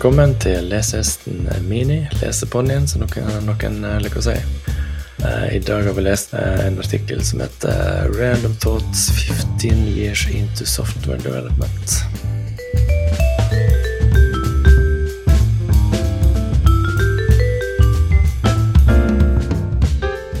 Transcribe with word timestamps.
velkommen 0.00 0.30
til 0.40 0.64
Lesehesten 0.64 1.42
Mini, 1.68 1.98
leseponnien, 2.22 2.86
som 2.88 3.02
noen, 3.02 3.26
noen 3.44 3.74
eh, 3.84 3.98
liker 4.00 4.16
å 4.16 4.22
si. 4.24 4.32
Eh, 5.28 5.42
I 5.52 5.58
dag 5.60 5.84
har 5.84 5.92
vi 5.92 6.04
lest 6.06 6.30
eh, 6.32 6.60
en 6.64 6.78
artikkel 6.80 7.20
som 7.20 7.42
heter 7.44 8.08
'Random 8.08 8.54
Thoughts 8.64 9.10
15 9.12 9.82
Years 9.92 10.22
into 10.32 10.64
Software 10.64 11.20
Development'. 11.20 12.00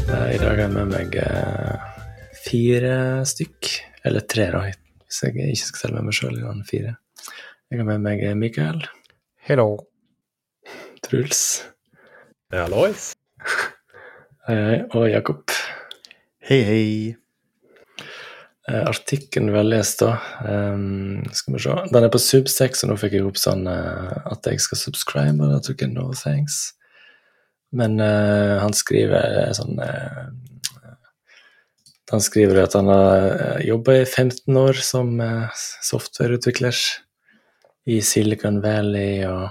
I 0.08 0.38
dag 0.40 0.54
har 0.54 0.62
jeg 0.62 0.72
med 0.72 0.88
meg 0.94 1.18
fire 2.46 2.94
stykk, 3.28 3.68
eller 4.08 4.24
tre, 4.24 4.48
da, 4.56 4.64
hvis 5.04 5.20
jeg 5.26 5.52
ikke 5.52 5.68
skal 5.68 5.84
telle 5.84 6.00
med 6.00 6.08
meg 6.08 6.16
sjøl. 6.16 6.40
Jeg 6.40 6.96
har 7.76 7.84
med 7.92 8.08
meg 8.08 8.24
Mikael, 8.40 8.80
Hello. 9.50 9.80
Truls 11.02 11.64
Hallois. 12.54 13.08
hei, 14.46 14.54
hei, 14.54 14.76
og 14.94 15.08
Jakob. 15.10 15.50
Hei, 16.46 16.58
hei. 16.68 16.84
Eh, 18.68 18.84
Artikkelen 18.84 19.50
vi 19.50 19.58
har 19.58 19.66
lest, 19.66 20.04
da 20.04 20.12
um, 20.46 21.18
Skal 21.34 21.56
vi 21.56 21.64
se. 21.66 21.74
Den 21.90 22.06
er 22.06 22.14
på 22.14 22.22
Substex, 22.22 22.84
og 22.86 22.92
nå 22.92 23.00
fikk 23.02 23.18
jeg 23.18 23.26
opp 23.26 23.42
sånn 23.42 23.66
uh, 23.66 24.22
at 24.30 24.46
jeg 24.46 24.62
skal 24.62 24.82
subscribe, 24.84 25.42
og 25.42 25.50
da 25.56 25.58
tok 25.66 25.82
jeg 25.82 25.96
no 25.96 26.06
thanks. 26.14 26.62
Men 27.74 27.98
uh, 27.98 28.62
han 28.62 28.78
skriver 28.84 29.50
sånn 29.58 29.82
uh, 29.82 30.30
Han 32.14 32.22
skriver 32.22 32.68
at 32.68 32.78
han 32.78 32.94
har 32.94 33.66
jobba 33.66 33.98
i 33.98 34.06
15 34.06 34.62
år 34.62 34.78
som 34.94 35.16
softwareutvikler 35.90 36.86
i 37.88 38.00
Silicon 38.04 38.60
Valley 38.62 39.24
og 39.28 39.48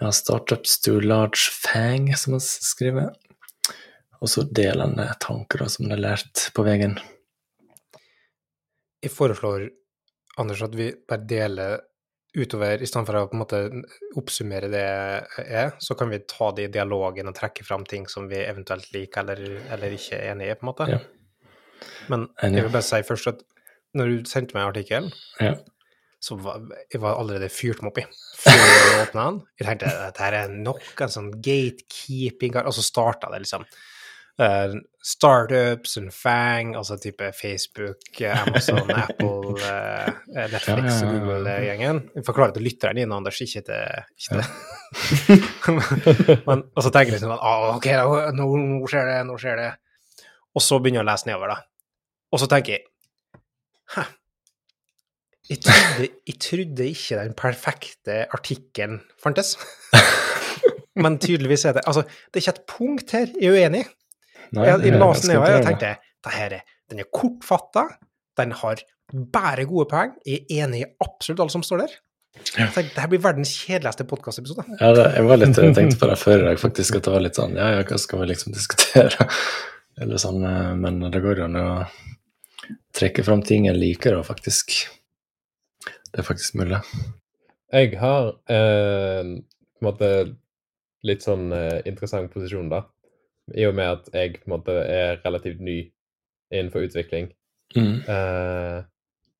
ja, 0.00 0.10
startups 0.14 0.80
to 0.82 0.98
large 1.00 1.50
fang, 1.62 2.10
som 2.16 2.36
han 2.36 2.42
skriver. 2.42 3.12
Og 4.22 4.30
så 4.30 4.44
deler 4.46 4.86
han 4.86 4.98
eh, 5.02 5.14
tanker 5.22 5.64
da, 5.64 5.70
som 5.70 5.86
han 5.86 5.96
har 5.96 6.04
lært 6.04 6.48
på 6.54 6.64
veien. 6.66 6.98
Jeg 9.02 9.10
foreslår, 9.10 9.66
Anders, 10.38 10.62
at 10.64 10.76
vi 10.78 10.92
bare 11.08 11.26
deler 11.28 11.80
utover, 12.32 12.80
i 12.80 12.88
stedet 12.88 13.04
for 13.08 13.18
å 13.18 13.26
på 13.28 13.36
en 13.36 13.42
måte 13.42 13.58
oppsummere 14.16 14.70
det 14.72 14.84
er, 15.42 15.74
så 15.82 15.96
kan 15.98 16.08
vi 16.08 16.22
ta 16.24 16.48
det 16.56 16.68
i 16.68 16.72
dialogen 16.72 17.28
og 17.28 17.36
trekke 17.36 17.66
fram 17.66 17.84
ting 17.88 18.06
som 18.08 18.30
vi 18.30 18.40
eventuelt 18.40 18.88
liker 18.94 19.26
eller, 19.26 19.58
eller 19.74 19.96
ikke 19.98 20.16
er 20.16 20.30
enig 20.32 20.48
i, 20.48 20.54
på 20.56 20.64
en 20.64 20.70
måte. 20.70 20.88
Ja. 20.94 21.02
Men 22.08 22.30
jeg 22.40 22.62
vil 22.62 22.72
bare 22.72 22.86
si 22.86 23.02
først 23.04 23.28
at 23.34 23.44
når 23.98 24.08
du 24.08 24.30
sendte 24.30 24.56
meg 24.56 24.70
artikkelen, 24.70 25.12
Ja. 25.42 25.58
Så 26.22 26.36
var 26.38 26.60
jeg 26.86 27.00
var 27.02 27.18
allerede 27.18 27.50
fyrt 27.50 27.80
meg 27.82 27.90
opp 27.90 27.98
i 27.98 28.04
før 28.42 28.60
jeg 28.60 29.00
åpna 29.06 29.24
den. 29.24 29.40
Jeg 29.58 29.68
tenkte 29.68 29.88
at 29.90 30.04
dette 30.06 30.28
er 30.28 30.52
nok 30.54 31.02
en 31.02 31.10
sånn 31.10 31.32
gatekeeping, 31.42 32.60
og 32.62 32.74
så 32.76 32.84
starta 32.86 33.30
det 33.32 33.42
liksom. 33.42 33.66
Uh, 34.40 34.78
startups 35.04 35.98
and 36.00 36.08
Fang, 36.14 36.70
altså 36.78 36.96
type 36.96 37.26
Facebook, 37.36 38.06
eh, 38.20 38.46
Amazon, 38.46 38.88
Apple, 39.02 39.58
uh, 39.60 40.08
Netflix 40.32 41.02
og. 41.02 41.10
Google-gjengen. 41.12 42.00
Jeg 42.16 42.24
forklarer 42.26 42.56
til 42.56 42.64
lytteren 42.64 43.02
din, 43.02 43.12
Anders, 43.12 43.42
ikke 43.44 43.64
til, 43.66 43.82
ikke 44.16 44.40
til. 44.40 45.44
Men, 46.48 46.64
og 46.70 46.80
så 46.86 46.88
tenker 46.88 47.12
jeg 47.12 47.18
liksom 47.18 47.34
at 47.36 47.44
ah, 47.44 47.68
ok, 47.74 47.90
nå, 48.38 48.48
nå 48.62 48.80
skjer 48.88 49.10
det, 49.10 49.20
nå 49.28 49.36
skjer 49.42 49.60
det. 49.60 49.68
Og 50.54 50.64
så 50.64 50.80
begynner 50.80 51.02
jeg 51.02 51.08
å 51.08 51.10
lese 51.12 51.28
nedover, 51.28 51.52
da. 51.52 51.60
Og 52.32 52.40
så 52.40 52.48
tenker 52.48 52.78
jeg 52.78 52.88
Hæ? 53.92 54.08
Jeg 55.52 55.60
trodde, 55.66 56.08
jeg 56.28 56.38
trodde 56.40 56.84
ikke 56.88 57.16
den 57.18 57.34
perfekte 57.36 58.14
artikkelen 58.32 59.02
fantes. 59.20 59.56
Men 61.02 61.18
tydeligvis 61.20 61.66
er 61.68 61.76
det 61.76 61.82
Altså, 61.88 62.04
det 62.04 62.40
er 62.40 62.44
ikke 62.44 62.54
et 62.54 62.64
punkt 62.68 63.12
her 63.16 63.34
jeg 63.40 63.50
er 63.50 63.58
uenig. 63.58 63.82
i. 63.82 63.90
Jeg, 64.52 64.80
jeg 64.84 65.00
la 65.00 65.10
skal 65.16 65.32
nedover 65.32 65.58
og 65.58 65.66
tenkte 65.66 65.92
det 66.22 66.32
her 66.36 66.54
er, 66.54 66.64
den 66.92 67.02
er 67.02 67.08
kortfatta, 67.10 67.82
den 68.38 68.52
har 68.60 68.80
bare 69.34 69.64
gode 69.68 69.88
poeng. 69.90 70.14
Jeg 70.28 70.44
er 70.44 70.64
enig 70.64 70.84
i 70.84 70.88
absolutt 71.02 71.42
alle 71.42 71.54
som 71.54 71.64
står 71.66 71.82
der. 71.82 71.96
Ja. 72.54 72.68
Tenkte, 72.72 72.84
det 72.94 73.02
her 73.02 73.10
blir 73.12 73.22
verdens 73.24 73.52
kjedeligste 73.58 74.06
podkastepisode. 74.08 74.64
Ja, 74.78 74.92
det, 74.96 75.08
jeg 75.16 75.26
var 75.28 75.40
litt, 75.40 75.58
jeg 75.58 75.76
tenkte 75.76 76.00
på 76.00 76.08
det 76.12 76.16
før 76.20 76.38
i 76.38 76.46
dag, 76.46 76.62
faktisk, 76.62 76.96
at 76.96 77.08
det 77.08 77.12
var 77.16 77.24
litt 77.26 77.40
sånn 77.40 77.58
Ja, 77.58 77.68
ja, 77.74 77.82
hva 77.88 77.98
skal 78.00 78.22
vi 78.22 78.30
liksom 78.30 78.56
diskutere? 78.56 79.28
Eller 80.00 80.22
sånn, 80.22 80.40
eh, 80.48 80.72
men 80.78 81.02
det 81.12 81.20
går 81.24 81.42
jo 81.42 81.48
an 81.50 81.60
å 81.60 81.68
trekke 82.96 83.24
fram 83.26 83.42
ting 83.44 83.68
jeg 83.68 83.76
liker, 83.76 84.16
da, 84.16 84.24
faktisk. 84.24 84.78
Det 86.12 86.20
er 86.20 86.28
faktisk 86.28 86.54
mulig. 86.60 86.78
Jeg 87.72 87.98
har 87.98 88.34
eh, 88.52 89.22
på 89.24 89.80
en 89.80 89.86
måte 89.86 90.08
litt 91.08 91.24
sånn 91.24 91.52
eh, 91.56 91.80
interessant 91.88 92.32
posisjon, 92.32 92.68
da. 92.72 92.84
I 93.56 93.64
og 93.66 93.74
med 93.74 93.88
at 93.96 94.10
jeg 94.14 94.36
på 94.42 94.50
en 94.50 94.54
måte 94.58 94.74
er 94.84 95.22
relativt 95.24 95.62
ny 95.64 95.78
innenfor 96.52 96.84
utvikling. 96.86 97.32
Mm. 97.76 98.02
Eh, 98.04 98.84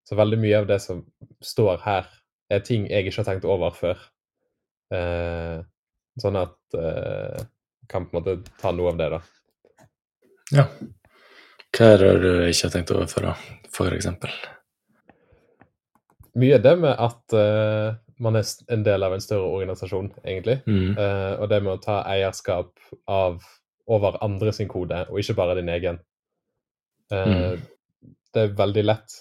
så 0.08 0.18
veldig 0.18 0.38
mye 0.40 0.62
av 0.62 0.70
det 0.70 0.80
som 0.82 1.04
står 1.44 1.84
her, 1.84 2.08
er 2.52 2.64
ting 2.64 2.88
jeg 2.88 3.06
ikke 3.06 3.20
har 3.20 3.28
tenkt 3.28 3.46
over 3.48 3.76
før. 3.76 4.00
Eh, 4.92 5.60
sånn 6.20 6.40
at 6.40 6.80
eh, 6.80 7.44
kan 7.88 8.08
på 8.08 8.16
en 8.16 8.18
måte 8.18 8.56
ta 8.60 8.72
noe 8.72 8.92
av 8.92 8.98
det, 9.00 9.12
da. 9.12 9.20
Ja. 10.52 10.66
Hva 11.72 11.92
er 11.94 12.02
det 12.02 12.16
du 12.20 12.32
ikke 12.48 12.66
har 12.66 12.74
tenkt 12.74 12.96
over 12.96 13.08
før, 13.12 13.30
da? 13.30 13.60
For 13.72 13.94
eksempel? 13.96 14.32
Mye 16.38 16.58
det 16.64 16.72
med 16.80 16.94
at 16.96 17.34
uh, 17.36 17.94
man 18.22 18.38
er 18.38 18.46
en 18.72 18.84
del 18.86 19.04
av 19.04 19.12
en 19.14 19.24
større 19.24 19.50
organisasjon, 19.52 20.12
egentlig. 20.24 20.60
Mm. 20.66 20.94
Uh, 20.96 21.34
og 21.42 21.50
det 21.52 21.58
med 21.64 21.74
å 21.74 21.82
ta 21.82 21.98
eierskap 22.08 22.72
av 23.10 23.42
over 23.92 24.16
andre 24.24 24.52
sin 24.54 24.70
kode, 24.70 25.02
og 25.10 25.18
ikke 25.20 25.36
bare 25.36 25.58
din 25.58 25.68
egen. 25.72 25.98
Eh, 27.12 27.58
Det 28.32 28.40
er 28.40 28.52
veldig 28.56 28.84
lett 28.86 29.16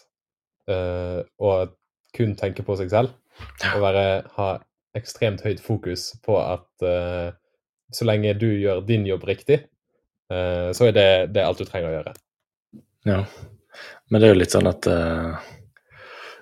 å 0.71 1.49
kun 2.15 2.35
tenke 2.39 2.63
på 2.63 2.75
seg 2.79 2.91
selv 2.93 3.09
og 3.73 3.81
være, 3.83 4.03
ha 4.37 4.45
ekstremt 4.95 5.41
høyt 5.43 5.59
fokus 5.59 6.05
på 6.23 6.37
at 6.39 6.85
så 7.91 8.07
lenge 8.07 8.37
du 8.39 8.45
gjør 8.53 8.85
din 8.87 9.03
jobb 9.09 9.25
riktig, 9.27 9.57
så 10.29 10.87
er 10.87 10.95
det, 10.95 11.07
det 11.33 11.41
er 11.41 11.49
alt 11.49 11.59
du 11.59 11.65
trenger 11.67 11.89
å 11.89 11.95
gjøre. 11.97 12.13
Ja. 13.09 13.19
Men 14.07 14.21
det 14.21 14.29
er 14.29 14.33
jo 14.35 14.39
litt 14.39 14.55
sånn 14.55 14.69
at 14.69 14.87
eh, 14.87 15.51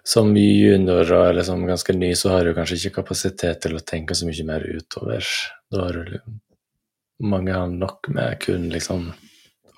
som 0.10 0.32
junior 0.38 1.12
og 1.14 1.36
liksom 1.38 1.68
ganske 1.70 1.94
ny, 1.94 2.16
så 2.18 2.34
har 2.34 2.48
du 2.48 2.56
kanskje 2.58 2.80
ikke 2.80 3.02
kapasitet 3.02 3.62
til 3.62 3.78
å 3.78 3.84
tenke 3.86 4.18
så 4.18 4.26
mye 4.26 4.46
mer 4.48 4.66
utover. 4.66 5.26
Da 5.70 5.84
har 5.86 6.00
du 6.00 6.16
mange 7.30 7.54
har 7.54 7.68
nok 7.70 8.10
med 8.16 8.40
kun 8.42 8.70
liksom 8.74 9.12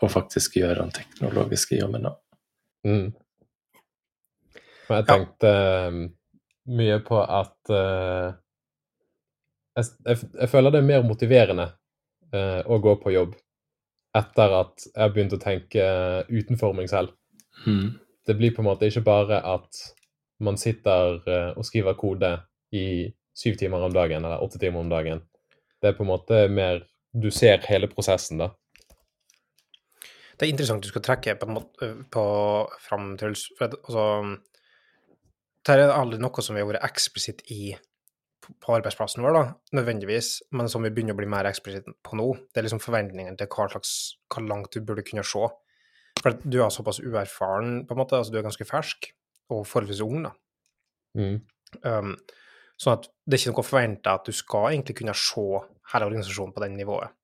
å 0.02 0.10
faktisk 0.10 0.56
gjøre 0.62 0.80
den 0.80 0.94
teknologiske 0.96 1.82
jobben. 1.82 2.08
Mm. 2.88 3.12
Jeg 4.92 5.08
tenkte 5.08 5.52
ja. 5.52 5.92
mye 6.80 6.98
på 7.06 7.20
at 7.22 7.72
uh, 7.74 8.32
jeg, 9.78 9.94
jeg, 10.08 10.18
jeg 10.40 10.52
føler 10.52 10.74
det 10.74 10.82
er 10.82 10.90
mer 10.94 11.08
motiverende 11.08 11.70
uh, 12.34 12.62
å 12.66 12.80
gå 12.84 12.98
på 13.04 13.14
jobb 13.16 13.36
etter 14.18 14.60
at 14.64 14.86
jeg 14.88 15.00
har 15.00 15.12
begynt 15.16 15.36
å 15.36 15.44
tenke 15.44 15.86
utenfor 16.32 16.76
meg 16.76 16.92
selv. 16.92 17.16
Mm. 17.66 17.98
Det 18.28 18.36
blir 18.40 18.56
på 18.56 18.64
en 18.64 18.72
måte 18.72 18.88
ikke 18.88 19.06
bare 19.06 19.40
at 19.44 19.88
man 20.44 20.58
sitter 20.60 21.20
eh, 21.30 21.52
og 21.58 21.66
skriver 21.68 21.98
kode 22.00 22.32
i 22.76 22.86
syv 23.38 23.58
timer 23.60 23.84
om 23.86 23.94
dagen 23.94 24.26
eller 24.26 24.44
åtte 24.44 24.60
timer 24.62 24.84
om 24.84 24.90
dagen. 24.92 25.22
Det 25.82 25.92
er 25.92 25.98
på 25.98 26.06
en 26.06 26.12
måte 26.14 26.48
mer 26.52 26.86
Du 27.12 27.28
ser 27.32 27.60
hele 27.68 27.90
prosessen, 27.92 28.40
da. 28.40 28.54
Det 30.40 30.46
er 30.48 30.54
interessant 30.54 30.82
du 30.82 30.88
skal 30.88 31.04
trekke 31.04 31.34
på, 31.36 31.48
måte, 31.52 31.90
på 32.10 32.24
fram 32.80 33.18
Truls. 33.20 33.50
for 33.58 33.68
at, 33.68 33.76
altså, 33.84 34.06
Dette 35.62 35.76
er 35.84 35.92
aldri 35.92 36.22
noe 36.24 36.42
som 36.42 36.56
vi 36.56 36.64
har 36.64 36.70
vært 36.72 36.88
eksplisitt 36.88 37.44
i 37.52 37.76
på- 38.42 38.74
arbeidsplassen 38.78 39.22
vår, 39.22 39.36
da, 39.36 39.44
nødvendigvis, 39.78 40.30
men 40.56 40.70
som 40.72 40.82
vi 40.82 40.90
begynner 40.90 41.14
å 41.14 41.20
bli 41.20 41.28
mer 41.30 41.46
eksplisitt 41.52 41.86
på 42.02 42.18
nå. 42.18 42.30
Det 42.50 42.62
er 42.62 42.66
liksom 42.66 42.82
forventningen 42.82 43.38
til 43.38 43.52
hva 43.52 43.68
slags, 43.70 43.92
hvor 44.32 44.48
langt 44.48 44.72
du 44.74 44.80
burde 44.82 45.04
kunne 45.04 45.24
se. 45.28 45.52
For 46.22 46.32
at 46.32 46.42
du 46.48 46.62
er 46.64 46.72
såpass 46.74 47.04
uerfaren, 47.04 47.84
på 47.86 47.94
en 47.94 48.02
måte, 48.02 48.18
altså 48.18 48.34
du 48.34 48.40
er 48.40 48.48
ganske 48.48 48.66
fersk 48.66 49.12
og 49.52 49.66
forholdsvis 49.68 50.04
ung, 50.06 50.28
da. 50.28 50.34
Mm. 51.20 51.40
Um, 51.88 52.14
sånn 52.80 52.98
at 52.98 53.08
det 53.08 53.38
er 53.38 53.42
ikke 53.42 53.54
noe 53.54 53.68
forventa 53.68 54.14
at 54.18 54.28
du 54.28 54.36
skal 54.36 54.72
egentlig 54.72 54.98
kunne 55.02 55.18
se 55.18 55.48
hele 55.92 56.08
organisasjonen 56.08 56.56
på 56.56 56.64
den 56.64 56.80
nivået. 56.80 57.18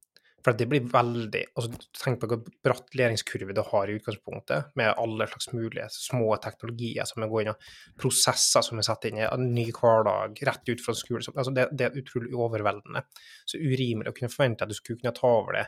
For 0.45 0.55
det 0.55 0.67
blir 0.71 0.85
veldig 0.87 1.41
altså 1.59 1.79
Tenk 1.97 2.21
på 2.21 2.27
hvor 2.31 2.43
bratt 2.63 2.93
læringskurve 2.95 3.55
du 3.57 3.59
har 3.67 3.89
i 3.89 3.97
utgangspunktet, 3.97 4.69
med 4.79 4.93
alle 5.01 5.27
slags 5.27 5.49
mulige 5.51 5.87
små 5.91 6.29
teknologier 6.43 7.07
som 7.09 7.25
er 7.25 7.31
går 7.31 7.43
inn, 7.43 7.51
og 7.51 7.99
prosesser 7.99 8.63
som 8.63 8.79
er 8.79 8.87
satt 8.87 9.09
inn 9.09 9.19
i 9.19 9.25
en 9.25 9.49
ny 9.55 9.65
hverdag, 9.75 10.39
rett 10.47 10.71
ut 10.71 10.83
fra 10.85 10.95
skolen. 10.95 11.25
Så, 11.25 11.33
altså 11.35 11.51
det, 11.57 11.67
det 11.75 11.89
er 11.89 11.99
utrolig 11.99 12.31
overveldende. 12.37 13.03
Så 13.49 13.59
urimelig 13.59 14.13
å 14.13 14.15
kunne 14.15 14.31
forvente 14.31 14.63
at 14.63 14.71
du 14.71 14.77
skulle 14.77 15.01
kunne 15.01 15.15
ta 15.17 15.33
over 15.41 15.57
det 15.57 15.65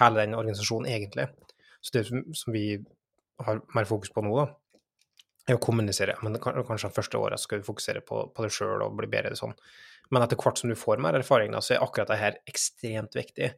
hele 0.00 0.22
den 0.22 0.38
organisasjonen, 0.38 0.88
egentlig. 0.94 1.28
Så 1.82 1.98
det 1.98 2.06
som, 2.08 2.24
som 2.38 2.56
vi 2.56 2.66
har 3.42 3.60
mer 3.74 3.90
fokus 3.90 4.14
på 4.14 4.24
nå, 4.24 4.32
da, 4.38 4.48
er 5.48 5.58
å 5.58 5.62
kommunisere. 5.62 6.14
Men 6.22 6.38
kan- 6.40 6.60
kanskje 6.66 6.90
det 6.90 6.96
første 6.96 7.18
året 7.18 7.40
skal 7.40 7.60
du 7.60 7.66
fokusere 7.66 8.04
på, 8.06 8.24
på 8.34 8.44
det 8.44 8.52
sjøl 8.54 8.84
og 8.84 8.96
bli 8.98 9.10
bedre 9.10 9.36
sånn. 9.38 9.54
Men 10.12 10.22
etter 10.22 10.36
hvert 10.36 10.58
som 10.58 10.70
du 10.70 10.76
får 10.78 11.00
mer 11.02 11.16
erfaring, 11.18 11.52
da, 11.54 11.62
så 11.64 11.74
er 11.74 11.84
akkurat 11.84 12.10
det 12.12 12.20
her 12.20 12.38
ekstremt 12.50 13.16
viktig. 13.16 13.52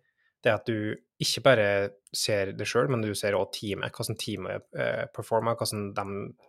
Det 0.45 0.53
at 0.53 0.67
du 0.69 0.95
ikke 1.25 1.43
bare 1.43 1.67
ser 2.15 2.53
det 2.53 2.67
sjøl, 2.69 2.91
men 2.93 3.03
du 3.03 3.15
ser 3.17 3.37
òg 3.37 3.51
teamet, 3.57 3.95
hvordan 3.97 4.19
teamet 4.21 4.67
eh, 4.77 5.07
performer, 5.15 5.57
hvordan, 5.57 5.89
de, 5.97 6.05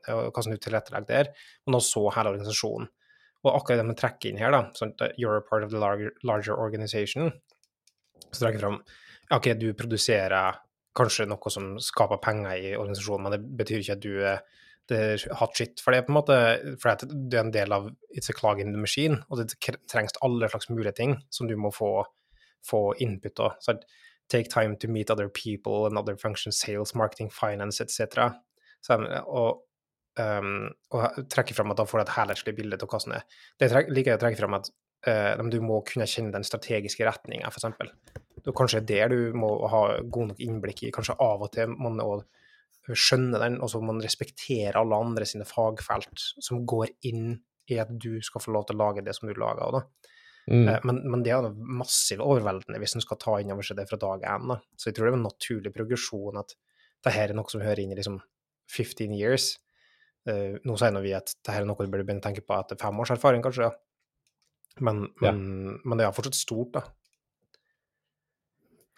eh, 0.07 0.27
hvordan 0.29 0.55
du 0.55 0.61
tilrettelegger 0.61 1.07
der, 1.07 1.31
men 1.65 1.79
også 1.79 2.09
hele 2.15 2.35
organisasjonen. 2.35 2.91
Og 3.45 3.51
akkurat 3.53 3.79
det 3.79 3.87
med 3.87 3.97
trekker 3.99 4.31
inn 4.31 4.41
her, 4.41 4.51
da, 4.51 4.65
sånn 4.75 4.93
at 4.99 5.17
you're 5.21 5.37
a 5.39 5.45
part 5.45 5.63
of 5.63 5.71
the 5.71 5.79
larger, 5.79 6.11
larger 6.27 6.57
organization, 6.59 7.31
så 8.31 8.41
trekker 8.41 8.59
jeg 8.59 8.65
fram 8.65 8.79
OK, 9.33 9.49
du 9.57 9.71
produserer 9.77 10.59
kanskje 10.95 11.25
noe 11.29 11.51
som 11.51 11.75
skaper 11.81 12.21
penger 12.21 12.59
i 12.59 12.75
organisasjonen, 12.77 13.25
men 13.25 13.35
det 13.35 13.57
betyr 13.63 13.81
ikke 13.81 13.97
at 13.97 14.03
du 14.03 14.11
det 14.19 14.35
er 14.35 14.43
hot 15.39 15.57
shit. 15.57 15.81
For 15.81 15.91
det 15.91 16.01
er 16.01 16.07
på 16.07 16.13
en 16.13 16.19
måte 16.19 16.39
for 16.81 17.05
det 17.05 17.37
er 17.37 17.43
en 17.43 17.53
del 17.53 17.73
av 17.73 17.89
It's 18.15 18.29
a 18.29 18.35
clog 18.37 18.61
in 18.61 18.73
the 18.73 18.81
machine, 18.81 19.21
og 19.29 19.41
det 19.41 19.55
trengs 19.91 20.17
alle 20.25 20.49
slags 20.51 20.69
mulige 20.69 20.95
ting 20.99 21.17
som 21.33 21.49
du 21.49 21.55
må 21.57 21.71
få, 21.73 22.05
få 22.65 22.93
input 23.03 23.39
av. 23.39 23.57
Så 23.59 23.77
take 24.31 24.49
time 24.49 24.75
to 24.75 24.87
meet 24.87 25.11
other 25.11 25.29
people 25.29 25.85
and 25.85 25.97
other 25.97 26.15
functions, 26.15 26.59
sales, 26.59 26.95
marketing, 26.95 27.29
finance 27.29 27.83
etc. 27.83 28.31
Og, 28.89 29.61
um, 30.19 30.69
og 30.93 31.19
trekke 31.29 31.53
fram 31.57 31.73
at 31.73 31.81
da 31.81 31.85
får 31.89 32.01
du 32.01 32.05
et 32.05 32.15
helhetlig 32.17 32.55
bilde 32.57 32.79
av 32.81 32.89
hvordan 32.89 33.15
det 33.15 33.21
er. 33.21 33.27
Det 33.61 33.71
liker 33.93 34.13
jeg 34.13 34.19
å 34.19 34.23
trekke 34.23 34.41
fram 34.41 34.57
at 34.59 34.71
uh, 35.09 35.45
du 35.51 35.59
må 35.65 35.81
kunne 35.87 36.09
kjenne 36.09 36.33
den 36.35 36.47
strategiske 36.47 37.05
retninga, 37.07 37.51
f.eks. 37.51 37.69
Det 38.45 38.51
er 38.51 38.57
kanskje 38.57 38.85
der 38.85 39.09
du 39.09 39.33
må 39.37 39.55
ha 39.71 39.83
god 40.01 40.33
nok 40.33 40.41
innblikk 40.43 40.85
i. 40.85 40.93
Kanskje 40.93 41.17
av 41.21 41.45
og 41.45 41.53
til 41.55 41.71
må 41.73 41.93
man 41.97 42.25
skjønne 42.93 43.39
den, 43.41 43.57
og 43.63 43.71
så 43.71 43.81
må 43.81 43.93
man 43.93 44.03
respektere 44.03 44.77
alle 44.77 44.97
andre 45.01 45.25
sine 45.25 45.47
fagfelt 45.49 46.21
som 46.43 46.65
går 46.69 46.91
inn 47.09 47.37
i 47.71 47.79
at 47.81 47.89
du 47.89 48.19
skal 48.23 48.43
få 48.43 48.53
lov 48.53 48.67
til 48.67 48.77
å 48.77 48.83
lage 48.83 49.03
det 49.05 49.15
som 49.17 49.29
du 49.29 49.33
lager. 49.33 49.79
Da. 49.79 50.11
Mm. 50.51 50.67
Eh, 50.67 50.79
men, 50.85 51.01
men, 51.09 51.23
det 51.25 51.33
er 51.33 51.47
massivt 51.55 52.21
overveldende 52.21 52.79
hvis 52.81 52.97
en 52.97 53.03
skal 53.05 53.17
ta 53.21 53.39
inn 53.41 53.53
over 53.55 53.65
seg 53.65 53.79
det 53.79 53.87
fra 53.89 53.99
dag 54.01 54.25
én. 54.35 54.53
Så 54.77 54.89
jeg 54.89 54.97
tror 54.97 55.07
det 55.07 55.13
er 55.15 55.19
en 55.19 55.27
naturlig 55.31 55.73
progresjon 55.73 56.41
at 56.41 56.53
dette 57.05 57.15
er 57.21 57.33
noe 57.37 57.49
som 57.51 57.63
hører 57.65 57.81
inn 57.81 57.93
i 57.93 57.97
liksom 57.97 58.19
15 58.73 59.15
years. 59.17 59.55
Uh, 60.25 60.57
nå 60.65 60.73
sier 60.81 60.95
vi 61.03 61.13
at 61.13 61.35
dette 61.35 61.53
er 61.53 61.65
noe 61.69 61.77
du 61.77 61.89
burde 61.89 62.05
begynne 62.05 62.21
å 62.23 62.25
tenke 62.25 62.41
på 62.45 62.55
etter 62.57 62.79
fem 62.81 63.01
års 63.01 63.13
erfaring, 63.13 63.43
kanskje. 63.45 63.69
Men, 64.81 65.03
ja. 65.21 65.31
men, 65.31 65.81
men 65.85 65.99
det 65.99 66.07
er 66.07 66.15
fortsatt 66.15 66.37
stort, 66.37 66.79
da. 66.79 66.81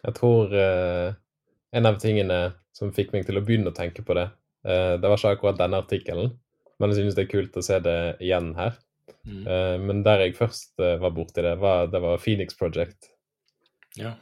Jeg 0.07 0.15
tror 0.15 0.53
uh, 0.55 1.11
en 1.75 1.89
av 1.89 1.99
tingene 1.99 2.39
som 2.77 2.94
fikk 2.94 3.15
meg 3.15 3.25
til 3.25 3.39
å 3.39 3.44
begynne 3.45 3.74
å 3.74 3.77
tenke 3.77 4.06
på 4.06 4.18
det, 4.18 4.27
uh, 4.68 4.94
det 4.97 5.09
var 5.09 5.18
ikke 5.18 5.33
akkurat 5.38 5.59
denne 5.62 5.81
artikkelen, 5.81 6.35
men 6.77 6.94
jeg 6.94 7.01
synes 7.01 7.18
det 7.18 7.25
er 7.25 7.33
kult 7.33 7.57
å 7.57 7.65
se 7.65 7.79
det 7.83 7.97
igjen 8.21 8.53
her. 8.59 8.77
Mm. 9.27 9.44
Uh, 9.47 9.75
men 9.81 10.06
der 10.06 10.24
jeg 10.24 10.38
først 10.38 10.77
var 10.77 11.12
borti 11.15 11.44
det, 11.44 11.57
var, 11.62 11.89
det 11.91 12.01
var 12.03 12.21
Phoenix 12.21 12.57
Project. 12.59 13.09
Ja. 13.97 14.13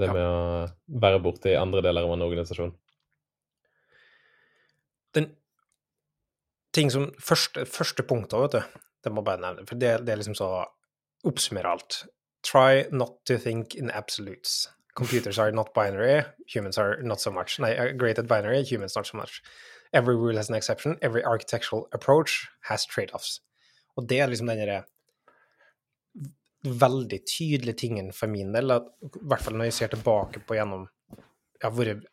Det 0.00 0.08
med 0.12 0.22
ja. 0.22 0.30
å 0.30 1.00
være 1.02 1.20
borti 1.22 1.56
andre 1.58 1.82
deler 1.84 2.06
av 2.06 2.14
en 2.14 2.26
organisasjon. 2.28 2.74
Den 5.16 5.32
ting 6.76 6.92
som 6.92 7.08
Første, 7.18 7.64
første 7.66 8.04
punktet, 8.06 8.38
vet 8.44 8.58
du, 8.58 8.84
det 9.04 9.12
må 9.12 9.24
jeg 9.24 9.30
bare 9.32 9.42
nevne, 9.42 9.66
for 9.68 9.80
det, 9.80 9.96
det 10.06 10.14
er 10.14 10.20
liksom 10.22 10.38
så 10.38 10.50
Oppsummer 11.26 11.66
alt. 11.68 12.06
Try 12.46 12.86
not 12.90 13.18
to 13.28 13.36
think 13.36 13.74
in 13.74 13.90
absolutes. 13.90 14.70
Computers 15.00 15.38
are 15.38 15.50
not 15.50 15.72
binary, 15.72 16.24
humans 16.46 16.76
are 16.76 17.00
not 17.02 17.20
so 17.20 17.30
much. 17.32 17.58
Nei, 17.58 17.92
great 17.96 18.18
at 18.18 18.28
binary, 18.28 18.62
humans 18.62 18.96
not 18.96 19.06
so 19.06 19.16
much. 19.16 19.40
Every 19.94 20.14
rule 20.14 20.36
has 20.36 20.50
an 20.50 20.56
exception, 20.56 20.98
every 21.00 21.24
architectural 21.24 21.88
approach 21.92 22.48
has 22.68 22.84
trade-offs. 22.84 23.40
Og 23.96 24.06
det 24.10 24.20
er 24.20 24.28
liksom 24.28 24.50
den 24.52 24.60
derre 24.60 24.82
veldig 26.84 27.22
tydelige 27.24 27.80
tingen 27.86 28.12
for 28.12 28.28
min 28.28 28.52
del, 28.52 28.76
at, 28.76 28.92
i 29.00 29.24
hvert 29.32 29.46
fall 29.46 29.56
når 29.56 29.70
jeg 29.70 29.78
ser 29.78 29.94
tilbake 29.94 30.44
på 30.44 30.58
gjennom 30.58 30.88
Jeg 31.16 31.64
har 31.64 31.76
vært 31.76 32.04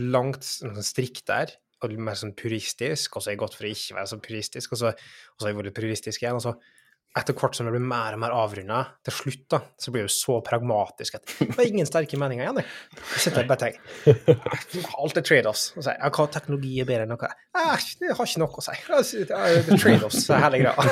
langt 0.00 0.44
sånn 0.44 0.84
strikt 0.84 1.26
der, 1.28 1.56
og 1.84 1.96
mer 1.96 2.16
sånn 2.16 2.36
puristisk, 2.36 3.16
og 3.16 3.24
så 3.24 3.30
har 3.30 3.34
jeg 3.34 3.42
gått 3.42 3.56
for 3.56 3.66
å 3.66 3.72
ikke 3.72 3.96
være 3.98 4.10
så 4.12 4.20
puristisk, 4.28 4.72
og 4.72 4.80
så 4.80 4.92
har 4.92 5.50
jeg 5.50 5.58
vært 5.58 5.76
puristisk 5.76 6.22
igjen. 6.24 6.38
og 6.38 6.44
så 6.44 6.54
etter 7.14 7.36
hvert 7.38 7.54
som 7.54 7.68
det 7.68 7.72
blir 7.76 7.84
mer 7.86 8.16
og 8.16 8.20
mer 8.24 8.32
avrunda, 8.34 8.80
til 9.06 9.14
slutt 9.14 9.44
da, 9.54 9.60
så 9.78 9.92
blir 9.94 10.02
jo 10.02 10.10
så 10.10 10.40
pragmatisk 10.42 11.20
at 11.20 11.34
det 11.38 11.52
er 11.52 11.68
ingen 11.68 11.86
sterke 11.86 12.18
meninger 12.18 12.42
igjen. 12.42 12.58
Jeg 13.12 13.22
sitter 13.22 13.46
bare 13.46 13.60
tenker 13.60 14.88
Alt 14.98 15.20
er 15.20 15.26
trade-offs. 15.26 15.68
Og 15.78 15.86
sier 15.86 16.00
hva 16.02 16.26
teknologi 16.34 16.72
er 16.82 16.88
bedre 16.88 17.06
enn 17.06 17.14
noe? 17.14 17.30
Eh, 17.54 17.86
det 18.00 18.10
har 18.18 18.26
ikke 18.26 18.42
noe 18.42 18.58
å 18.58 18.66
si. 18.66 18.74
Det 19.30 19.38
er 19.38 19.70
trade-offs 19.70 20.26
hele 20.42 20.62
greia. 20.64 20.88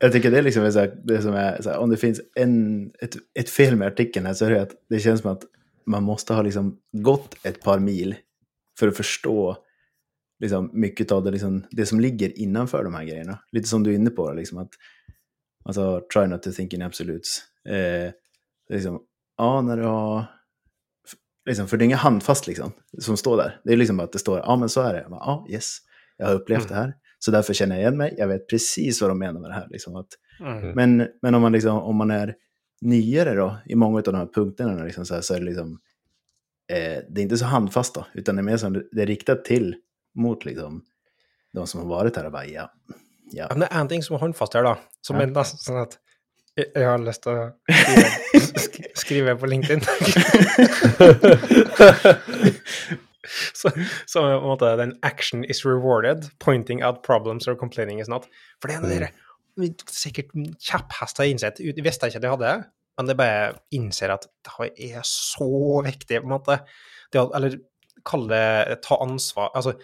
jeg 0.00 0.16
tenker 0.16 0.32
det 0.32 0.40
er 0.40 0.48
liksom 0.48 0.68
det 1.12 1.20
som 1.26 1.36
er, 1.36 1.60
Om 1.76 1.92
det 1.92 2.00
finnes 2.00 2.24
et, 2.32 3.20
et 3.44 3.52
feil 3.52 3.76
med 3.76 3.92
artikkelen, 3.92 4.32
så 4.32 4.48
er 4.48 4.56
det 4.56 4.64
at 4.64 4.76
det 4.88 5.04
kjennes 5.04 5.24
som 5.24 5.34
at 5.36 5.48
man 5.88 6.04
måtte 6.04 6.36
ha 6.36 6.44
liksom 6.44 6.72
gått 7.04 7.36
et 7.48 7.60
par 7.64 7.84
mil 7.84 8.16
for 8.78 8.88
å 8.88 8.96
forstå 8.96 9.38
liksom, 10.44 10.70
mye 10.72 11.06
av 11.12 11.24
det, 11.24 11.36
liksom, 11.36 11.64
det 11.70 11.86
som 11.90 12.00
ligger 12.00 12.32
innenfor 12.40 12.86
de 12.86 12.94
her 12.96 13.08
greiene. 13.08 13.42
Litt 13.56 13.68
som 13.68 13.84
du 13.84 13.92
er 13.92 13.98
inne 14.00 14.12
på. 14.14 14.28
liksom 14.36 14.64
at 14.64 14.76
Altså 15.68 16.02
try 16.12 16.26
not 16.26 16.42
to 16.42 16.52
think 16.52 16.72
in 16.72 16.82
absolutes. 16.82 17.38
Eh, 17.68 18.12
liksom, 18.68 19.00
ja, 19.36 19.60
när 19.60 19.76
du 19.76 19.82
har... 19.82 20.24
Liksom, 21.46 21.68
för 21.68 21.76
det 21.76 21.82
är 21.82 21.86
inget 21.86 21.98
handfast 21.98 22.46
liksom, 22.46 22.72
som 22.98 23.16
står 23.16 23.36
där. 23.36 23.60
Det 23.64 23.72
är 23.72 23.76
liksom 23.76 23.96
bara 23.96 24.04
att 24.04 24.12
det 24.12 24.18
står, 24.18 24.38
ja 24.38 24.56
men 24.56 24.68
så 24.68 24.80
är 24.80 24.94
det. 24.94 25.06
Ja, 25.10 25.16
ah, 25.16 25.46
yes, 25.50 25.78
jag 26.16 26.26
har 26.26 26.34
upplevt 26.34 26.60
mm. 26.60 26.68
det 26.68 26.74
här. 26.74 26.94
Så 27.18 27.30
därför 27.30 27.54
känner 27.54 27.76
jag 27.76 27.82
igen 27.82 27.96
mig. 27.96 28.14
Jag 28.18 28.28
vet 28.28 28.48
precis 28.48 29.00
vad 29.00 29.10
de 29.10 29.18
menar 29.18 29.40
med 29.40 29.50
det 29.50 29.54
här. 29.54 29.68
Liksom, 29.70 29.96
att, 29.96 30.08
mm. 30.40 30.70
men, 30.70 31.08
men 31.22 31.34
om 31.34 31.42
man, 31.42 31.52
liksom, 31.52 31.78
om 31.78 31.96
man 31.96 32.10
är 32.10 32.34
nyare 32.80 33.34
då, 33.34 33.56
i 33.66 33.74
många 33.74 33.96
av 33.96 34.02
de 34.02 34.14
här 34.14 34.28
punkterna, 34.34 34.84
liksom, 34.84 35.06
så, 35.06 35.14
här, 35.14 35.20
så 35.20 35.34
är 35.34 35.38
det 35.38 35.46
liksom, 35.46 35.78
eh, 36.72 37.02
det 37.08 37.20
är 37.20 37.22
inte 37.22 37.38
så 37.38 37.44
handfast 37.44 37.94
då, 37.94 38.06
utan 38.14 38.36
det 38.36 38.40
är 38.40 38.44
mer 38.44 38.56
som 38.56 38.72
det 38.92 39.02
är 39.02 39.06
riktat 39.06 39.44
till 39.44 39.76
mot 40.14 40.44
liksom, 40.44 40.84
de 41.52 41.66
som 41.66 41.80
har 41.80 41.88
varit 41.88 42.16
här 42.16 42.26
och 42.26 42.32
bara, 42.32 42.46
ja, 42.46 42.72
ja. 43.32 43.48
Men 43.50 43.64
det 43.64 43.68
er 43.70 43.80
én 43.80 43.88
ting 43.90 44.04
som 44.04 44.16
er 44.16 44.22
håndfast 44.22 44.54
her, 44.56 44.64
da. 44.66 44.74
Som 45.04 45.20
er 45.20 45.30
nesten 45.32 45.60
sånn 45.62 45.82
at 45.82 45.98
jeg, 46.58 46.82
har 46.82 46.98
lyst 46.98 47.22
til 47.22 47.32
å 47.32 47.42
skrive, 47.70 48.88
skrive 49.02 49.34
på 49.38 49.46
LinkedIn. 49.50 49.82
så, 53.60 53.70
så 54.08 54.24
på 54.24 54.26
en 54.26 54.48
måte 54.48 54.72
den 54.80 54.96
action 55.06 55.44
is 55.46 55.64
rewarded, 55.66 56.30
pointing 56.42 56.82
out 56.82 57.04
problems 57.06 57.46
or 57.48 57.54
complaining 57.58 58.00
is 58.02 58.10
not. 58.10 58.26
For 58.62 58.66
det 58.70 58.78
er 58.78 59.06
en 59.08 59.14
mm. 59.60 59.70
sikkert 59.92 60.34
kjepphester 60.58 61.24
har 61.24 61.30
innsett. 61.30 61.62
Jeg 61.62 61.86
visste 61.86 62.10
ikke 62.10 62.20
at 62.22 62.26
jeg 62.26 62.34
hadde 62.34 62.50
det, 62.50 62.58
men 62.98 63.10
det 63.10 63.18
bare 63.20 63.54
innser 63.74 64.08
at 64.16 64.26
det 64.26 64.72
er 64.90 65.06
så 65.06 65.50
viktig, 65.86 66.18
på 66.18 66.26
en 66.26 66.34
måte. 66.34 66.58
Det, 67.12 67.22
eller 67.22 67.60
kall 68.08 68.26
det 68.30 68.80
ta 68.82 68.98
ansvar. 69.04 69.52
Altså, 69.54 69.76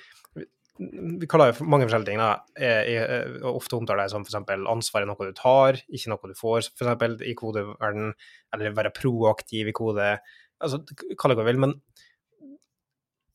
vi 0.78 1.26
kaller 1.30 1.52
det 1.52 1.62
mange 1.62 1.86
forskjellige 1.86 2.08
ting. 2.10 2.18
da, 2.18 2.30
jeg, 2.58 2.94
jeg, 2.96 3.42
Ofte 3.46 3.76
omtaler 3.78 4.04
det 4.04 4.14
som 4.14 4.24
f.eks. 4.26 4.38
ansvar 4.70 5.04
er 5.04 5.10
noe 5.10 5.28
du 5.28 5.36
tar, 5.38 5.78
ikke 5.86 6.10
noe 6.10 6.30
du 6.30 6.34
får, 6.38 6.70
f.eks. 6.74 7.20
i 7.22 7.34
kodeverden, 7.38 8.10
eller 8.54 8.74
være 8.74 8.94
proaktiv 8.96 9.70
i 9.70 9.76
kode. 9.76 10.08
altså, 10.58 10.82
Kall 11.20 11.34
det 11.34 11.38
hva 11.38 11.46
du 11.46 11.50
vil, 11.52 11.62
men 11.62 11.76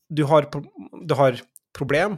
du 0.10 0.25
har, 0.27 0.50
du 0.50 1.15
har 1.15 1.39
problem, 1.75 2.17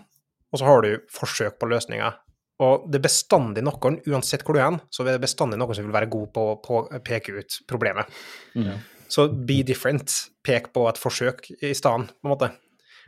og 0.52 0.60
så 0.60 0.68
har 0.68 0.84
du 0.86 0.92
forsøk 1.14 1.60
på 1.62 1.70
løsninger. 1.70 2.18
Og 2.62 2.90
det 2.90 3.00
er 3.00 3.06
bestandig 3.06 3.66
noen, 3.66 4.00
uansett 4.10 4.46
hvor 4.46 4.58
du 4.58 4.64
er, 4.64 4.82
så 4.94 5.04
er 5.04 5.14
det 5.14 5.26
bestandig 5.26 5.60
noen 5.62 5.78
som 5.78 5.86
vil 5.86 5.96
være 5.96 6.10
god 6.14 6.34
på 6.34 6.50
å 6.58 6.84
peke 7.06 7.38
ut 7.38 7.62
problemet. 7.70 8.10
Mm. 8.58 8.74
Så 9.12 9.28
be 9.30 9.62
different. 9.68 10.14
Pek 10.46 10.72
på 10.74 10.86
et 10.90 10.98
forsøk 10.98 11.50
i 11.60 11.74
stedet, 11.78 12.14
på 12.16 12.26
en 12.26 12.34
måte. 12.34 12.54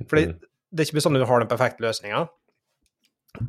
Fordi 0.09 0.27
mm 0.29 0.41
det 0.73 0.81
er 0.81 0.89
ikke 0.89 0.97
bestandig 0.97 1.21
du 1.21 1.29
har 1.29 1.43
den 1.43 1.51
perfekte 1.51 1.85
løsninga. 1.85 2.25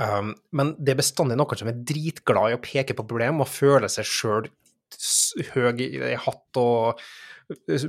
Um, 0.00 0.32
men 0.56 0.72
det 0.80 0.94
er 0.94 1.00
bestandig 1.00 1.36
noen 1.36 1.60
som 1.60 1.68
er 1.68 1.80
dritglad 1.88 2.52
i 2.52 2.56
å 2.56 2.62
peke 2.62 2.96
på 2.96 3.04
problem 3.04 3.42
og 3.44 3.50
føle 3.52 3.88
seg 3.92 4.08
sjøl 4.08 4.48
høy 5.54 5.80
i 5.82 6.14
hatt 6.22 6.58
og 6.60 7.00
eh, 7.66 7.84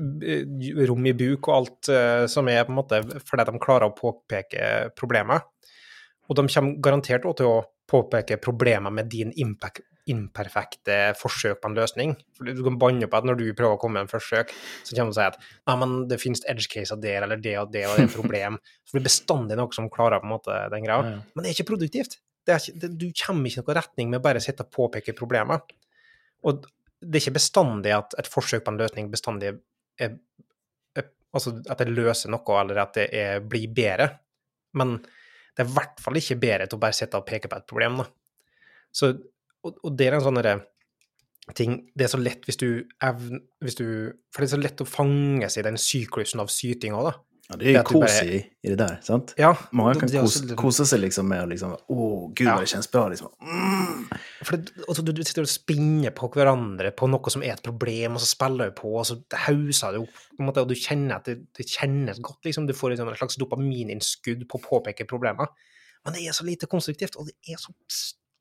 rom 0.90 1.06
i 1.06 1.14
buk 1.16 1.48
og 1.48 1.54
alt 1.56 1.92
uh, 1.94 2.26
som 2.32 2.50
er 2.52 2.66
på 2.66 2.74
en 2.74 2.80
måte 2.80 3.02
fordi 3.28 3.46
de 3.48 3.62
klarer 3.62 3.88
å 3.88 3.96
påpeke 3.96 4.72
problemet. 4.98 5.46
Og 6.26 6.40
de 6.40 6.48
kommer 6.50 6.80
garantert 6.84 7.28
også 7.28 7.44
til 7.44 7.52
å 7.52 7.64
påpeke 7.90 8.40
problemer 8.42 8.94
med 8.94 9.10
din 9.12 9.32
impact, 9.42 9.84
imperfekte 10.06 11.16
forsøk 11.18 11.62
på 11.62 11.70
en 11.72 11.78
løsning. 11.78 12.14
For 12.38 12.46
Du 12.46 12.62
kan 12.66 12.78
banne 12.82 13.08
på 13.10 13.18
at 13.18 13.26
når 13.26 13.40
du 13.40 13.46
prøver 13.58 13.78
å 13.78 13.82
komme 13.82 13.98
med 13.98 14.06
en 14.06 14.12
forsøk, 14.12 14.52
så 14.86 14.94
kommer 14.94 15.10
du 15.10 15.16
og 15.16 15.18
sier 15.18 15.34
at 15.34 15.40
nei, 15.42 15.76
men 15.82 15.96
det 16.12 16.20
finnes 16.22 16.46
edge 16.52 16.70
caser 16.70 17.00
der, 17.02 17.26
eller 17.26 17.42
det 17.42 17.56
og 17.62 17.72
det, 17.74 17.88
og 17.90 17.98
det 17.98 18.06
er 18.06 18.12
et 18.12 18.18
problem. 18.22 18.60
Så 18.86 18.98
det 18.98 19.02
er 19.02 19.10
bestandig 19.10 19.58
noe 19.58 19.78
som 19.78 19.90
klarer 19.94 20.22
på 20.22 20.30
en 20.30 20.36
måte 20.36 20.60
den 20.74 20.86
greia. 20.86 21.00
Ja, 21.02 21.16
ja. 21.18 21.24
Men 21.34 21.46
det 21.46 21.52
er 21.52 21.58
ikke 21.58 21.72
produktivt. 21.74 22.20
Er 22.46 22.62
ikke, 22.62 22.78
det, 22.84 22.92
du 23.02 23.08
kommer 23.18 23.50
ikke 23.50 23.66
noen 23.66 23.80
retning 23.80 24.14
med 24.14 24.22
bare 24.26 24.42
å 24.42 24.46
sitte 24.46 24.68
og 24.68 24.74
påpeke 24.76 25.18
problemer. 25.18 25.66
Og 26.46 26.68
det 27.02 27.18
er 27.18 27.24
ikke 27.26 27.40
bestandig 27.40 27.96
at 27.96 28.14
et 28.22 28.30
forsøk 28.30 28.66
på 28.66 28.74
en 28.74 28.82
løsning 28.82 29.10
bestandig 29.14 29.56
er, 29.56 29.60
er 30.06 31.10
Altså 31.36 31.52
at 31.68 31.82
det 31.82 31.92
løser 31.92 32.32
noe, 32.32 32.54
eller 32.62 32.78
at 32.80 32.94
det 32.96 33.10
er, 33.12 33.42
blir 33.44 33.68
bedre. 33.76 34.06
Men 34.80 34.94
det 35.56 35.64
er 35.64 35.70
i 35.70 35.76
hvert 35.78 36.02
fall 36.04 36.20
ikke 36.20 36.40
bedre 36.42 36.68
til 36.68 36.78
å 36.78 36.84
bare 36.84 36.98
sitte 36.98 37.20
og 37.20 37.28
peke 37.28 37.50
på 37.52 37.58
et 37.60 37.68
problem. 37.70 38.02
da. 38.02 38.10
Så 38.96 39.14
og, 39.66 39.78
og 39.82 39.94
det 39.98 40.10
er 40.10 40.18
en 40.18 40.26
sånn 40.26 40.42
ting 41.56 41.76
Det 41.94 42.08
er 42.08 42.10
så 42.10 42.18
lett 42.18 42.46
hvis 42.48 42.58
du 42.58 42.68
evner 43.06 43.42
For 44.34 44.42
det 44.42 44.48
er 44.48 44.54
så 44.54 44.62
lett 44.62 44.82
å 44.82 44.88
fange 44.90 45.50
seg 45.50 45.62
i 45.62 45.68
den 45.68 45.78
syklusen 45.82 46.42
av 46.42 46.50
syting 46.54 46.96
òg, 46.98 47.12
da. 47.12 47.14
Ja, 47.46 47.56
det 47.62 47.68
er 47.70 47.76
jo 47.78 47.82
kos 47.86 48.16
i, 48.26 48.38
i 48.66 48.70
det 48.72 48.78
der, 48.80 48.96
sant? 49.06 49.36
Ja, 49.38 49.52
Mange 49.78 50.00
kan 50.00 50.10
det 50.10 50.18
kose, 50.18 50.40
også 50.40 50.48
litt- 50.48 50.58
kose 50.58 50.86
seg 50.90 51.02
liksom 51.04 51.28
med 51.30 51.44
å 51.44 51.50
liksom 51.52 51.76
Å, 51.78 52.08
gud, 52.34 52.48
Ja. 52.48 52.56
det 52.58 52.72
kjennes 52.72 52.90
bra, 52.90 53.04
liksom. 53.14 53.30
Mm. 53.38 54.08
For 54.48 54.58
det, 54.58 54.74
altså, 54.88 55.04
du, 55.06 55.12
du 55.14 55.22
sitter 55.24 55.46
og 55.46 55.52
spinner 55.52 56.10
på 56.18 56.32
hverandre 56.34 56.90
på 56.98 57.06
noe 57.12 57.30
som 57.30 57.44
er 57.46 57.54
et 57.54 57.62
problem, 57.68 58.18
og 58.18 58.24
så 58.24 58.32
spiller 58.32 58.72
du 58.72 58.76
på, 58.80 58.96
og 58.98 59.06
så 59.06 59.20
hauser 59.46 59.94
du 59.94 60.02
opp, 60.08 60.18
på 60.34 60.42
en 60.42 60.50
måte, 60.50 60.64
og 60.66 60.74
du 60.74 60.76
kjenner 60.80 61.20
at 61.20 61.30
det, 61.30 61.38
det 61.54 61.68
kjennes 61.70 62.18
godt, 62.26 62.42
liksom. 62.50 62.66
Du 62.66 62.74
får 62.74 62.96
liksom 62.96 63.14
et 63.14 63.22
slags 63.22 63.38
dopamininnskudd 63.38 64.48
på 64.50 64.58
å 64.58 64.66
påpeke 64.66 65.06
problemer. 65.10 65.54
Men 66.06 66.18
det 66.18 66.26
er 66.26 66.34
så 66.38 66.46
lite 66.50 66.66
konstruktivt, 66.72 67.16
og 67.22 67.30
det 67.30 67.38
er 67.54 67.62
så 67.62 67.74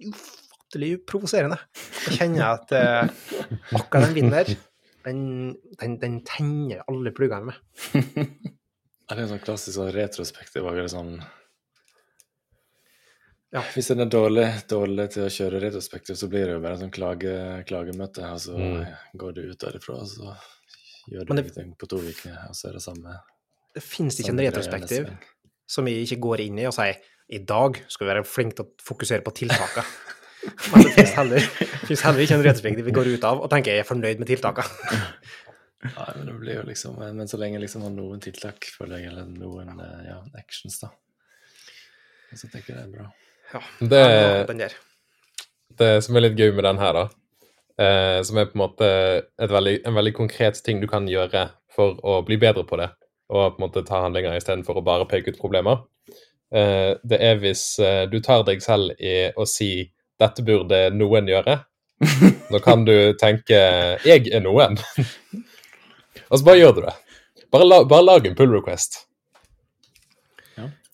ufattelig 0.01 0.95
provoserende. 1.09 1.61
Jeg 2.09 2.19
kjenner 2.23 2.57
at 2.57 2.73
eh, 2.73 3.05
akkurat 3.77 4.09
den 4.09 4.17
vinden 4.17 4.35
der, 4.35 4.57
den, 5.05 5.23
den, 5.81 5.99
den 6.01 6.19
tenner 6.25 6.81
alle 6.89 7.13
pluggene 7.13 7.53
med. 7.53 7.61
Det 9.05 9.17
er 9.17 9.23
en 9.25 9.33
sånn 9.35 9.43
klassisk 9.45 9.77
sånn 9.77 9.93
retrospektiv. 9.93 10.69
Sånn, 10.93 11.19
Ja. 13.55 13.61
Hvis 13.71 13.93
en 13.93 14.03
er 14.03 14.09
dårlig, 14.11 14.49
dårlig 14.67 15.13
til 15.15 15.29
å 15.29 15.31
kjøre 15.31 15.61
retrospektiv, 15.63 16.17
så 16.19 16.27
blir 16.27 16.49
det 16.49 16.57
jo 16.57 16.63
bare 16.65 16.79
sånn 16.81 16.91
klage, 16.91 17.35
klagemøte. 17.69 18.25
Og 18.33 18.41
så 18.43 18.57
Mm. 18.59 18.97
går 19.17 19.35
du 19.35 19.41
ut 19.51 19.59
derifra, 19.59 20.01
og 20.01 20.09
så 20.09 20.37
gjør 21.09 21.25
du 21.27 21.33
ingenting 21.35 21.77
på 21.79 21.87
to 21.87 21.99
uker, 21.99 22.35
og 22.49 22.55
så 22.55 22.69
er 22.69 22.73
det 22.73 22.83
samme. 22.83 23.21
Det 23.73 23.83
finnes 23.83 24.19
ikke 24.19 24.31
en 24.31 24.39
retrospektiv 24.39 25.19
som 25.69 25.85
vi 25.85 26.03
ikke 26.05 26.21
går 26.21 26.41
inn 26.41 26.59
i 26.59 26.67
og 26.67 26.75
sier 26.75 26.97
i 27.31 27.39
dag 27.39 27.81
skal 27.89 28.07
vi 28.07 28.13
være 28.13 28.27
flinke 28.27 28.57
til 28.57 28.65
å 28.65 28.71
fokusere 28.83 29.23
på 29.23 29.33
tiltakene. 29.33 29.87
Men 30.75 30.83
det 30.83 30.93
finnes 30.93 31.15
heller, 31.17 31.39
heller 31.41 32.21
ikke 32.21 32.35
en 32.35 32.45
retrospektiv 32.45 32.85
vi 32.85 32.93
går 32.93 33.15
ut 33.15 33.25
av 33.25 33.41
og 33.41 33.49
tenker 33.51 33.73
jeg 33.73 33.81
er 33.81 33.89
fornøyd 33.89 34.19
med 34.19 34.29
tiltakene. 34.29 34.69
Nei, 35.85 36.11
men 36.17 36.27
det 36.27 36.35
blir 36.41 36.55
jo 36.57 36.63
liksom 36.65 36.95
Men 37.17 37.29
så 37.29 37.37
lenge 37.41 37.59
liksom 37.61 37.83
har 37.85 37.93
noen 37.93 38.21
tiltak, 38.25 38.65
føler 38.79 39.03
jeg, 39.03 39.11
eller 39.13 39.27
noen 39.29 39.75
eh, 39.85 40.07
ja, 40.09 40.19
actions, 40.41 40.79
da. 40.81 40.89
Så 42.35 42.49
tenker 42.51 42.73
jeg 42.73 42.79
det 42.79 42.85
er 42.87 42.95
bra. 42.95 43.11
Ja, 43.53 43.61
Det- 43.81 44.47
den 44.49 44.63
der. 44.65 44.73
Det 45.79 45.91
som 46.05 46.17
er 46.17 46.25
litt 46.25 46.39
gøy 46.39 46.53
med 46.55 46.65
den 46.65 46.79
her, 46.79 46.93
da, 46.93 47.05
eh, 47.79 48.23
som 48.23 48.39
er 48.39 48.47
på 48.47 48.55
en 48.57 48.63
måte 48.65 48.89
et 49.39 49.51
veldig, 49.51 49.81
en 49.87 49.95
veldig 49.95 50.13
konkret 50.15 50.61
ting 50.65 50.81
du 50.81 50.87
kan 50.87 51.07
gjøre 51.07 51.51
for 51.75 51.97
å 52.03 52.25
bli 52.27 52.37
bedre 52.39 52.65
på 52.67 52.79
det, 52.79 52.89
og 53.31 53.57
på 53.57 53.61
en 53.63 53.67
måte 53.69 53.85
ta 53.87 54.01
handlinger 54.05 54.37
istedenfor 54.39 54.79
å 54.79 54.85
bare 54.87 55.07
peke 55.11 55.29
ut 55.35 55.39
problemer, 55.41 55.83
eh, 56.55 56.95
det 57.05 57.21
er 57.21 57.37
hvis 57.43 57.79
eh, 57.83 58.07
du 58.07 58.21
tar 58.21 58.45
deg 58.47 58.63
selv 58.63 58.95
i 59.01 59.31
å 59.37 59.47
si 59.47 59.91
'dette 60.21 60.45
burde 60.47 60.91
noen 60.95 61.27
gjøre'. 61.27 61.65
Nå 62.51 62.61
kan 62.63 62.85
du 62.85 63.13
tenke 63.15 63.99
'jeg 64.05 64.29
er 64.33 64.41
noen', 64.41 64.79
og 66.35 66.41
så 66.41 66.47
bare 66.49 66.59
gjør 66.59 66.73
du 66.75 66.81
det. 66.89 66.95
Bare, 67.55 67.67
la, 67.69 67.79
bare 67.87 68.03
lag 68.09 68.27
en 68.27 68.35
pull 68.39 68.51
request. 68.51 69.05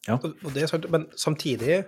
Ja. 0.08 0.16
og 0.16 0.46
det 0.54 0.62
er 0.64 0.70
sant, 0.70 0.86
men 0.90 1.02
samtidig 1.20 1.82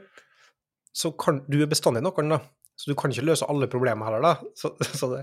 så 0.95 1.11
kan 1.17 1.41
du 1.51 1.57
er 1.65 1.71
bestandig 1.71 2.03
noen, 2.05 2.29
da. 2.35 2.41
Så 2.77 2.91
du 2.91 2.97
kan 2.99 3.13
ikke 3.13 3.25
løse 3.29 3.47
alle 3.49 3.69
problemer 3.71 4.09
heller, 4.09 4.25
da. 4.25 4.51
Så, 4.59 4.73
så 4.97 5.09
det, 5.15 5.23